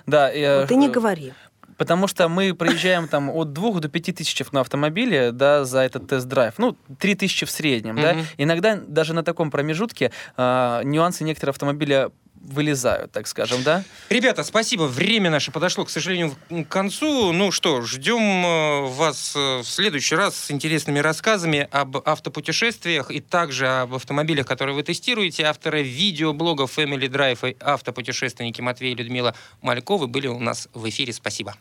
Да, 0.06 0.30
э, 0.32 0.66
Ты 0.66 0.76
не 0.76 0.88
э, 0.88 0.90
говори. 0.90 1.32
Потому 1.76 2.08
что 2.08 2.28
мы 2.28 2.54
проезжаем 2.54 3.08
там 3.08 3.30
от 3.30 3.54
2 3.54 3.80
до 3.80 3.88
5 3.88 4.14
тысяч 4.14 4.42
на 4.52 4.60
автомобиле, 4.60 5.32
да, 5.32 5.64
за 5.64 5.80
этот 5.80 6.08
тест-драйв. 6.08 6.54
Ну, 6.58 6.76
3 6.98 7.14
тысячи 7.14 7.46
в 7.46 7.50
среднем, 7.50 7.96
да. 7.96 8.12
Мгм. 8.12 8.26
Иногда 8.36 8.76
даже 8.76 9.14
на 9.14 9.22
таком 9.22 9.50
промежутке 9.50 10.12
а, 10.36 10.82
нюансы 10.82 11.24
некоторых 11.24 11.54
автомобиля 11.54 12.10
вылезают, 12.40 13.12
так 13.12 13.26
скажем, 13.26 13.62
да. 13.62 13.84
Ребята, 14.08 14.44
спасибо. 14.44 14.84
Время 14.84 15.30
наше 15.30 15.52
подошло, 15.52 15.84
к 15.84 15.90
сожалению, 15.90 16.34
к 16.48 16.64
концу. 16.68 17.32
Ну 17.32 17.52
что, 17.52 17.82
ждем 17.82 18.20
э, 18.20 18.88
вас 18.88 19.34
э, 19.36 19.58
в 19.58 19.64
следующий 19.64 20.14
раз 20.14 20.36
с 20.36 20.50
интересными 20.50 20.98
рассказами 20.98 21.68
об 21.70 21.96
автопутешествиях 21.96 23.10
и 23.10 23.20
также 23.20 23.68
об 23.68 23.94
автомобилях, 23.94 24.46
которые 24.46 24.74
вы 24.74 24.82
тестируете. 24.82 25.44
Авторы 25.44 25.82
видеоблогов 25.82 26.76
Family 26.76 27.08
Drive 27.08 27.50
и 27.50 27.56
автопутешественники 27.60 28.60
Матвей 28.60 28.92
и 28.92 28.94
Людмила 28.94 29.34
Мальковы 29.60 30.06
были 30.06 30.26
у 30.26 30.38
нас 30.38 30.68
в 30.74 30.88
эфире. 30.88 31.12
Спасибо. 31.12 31.54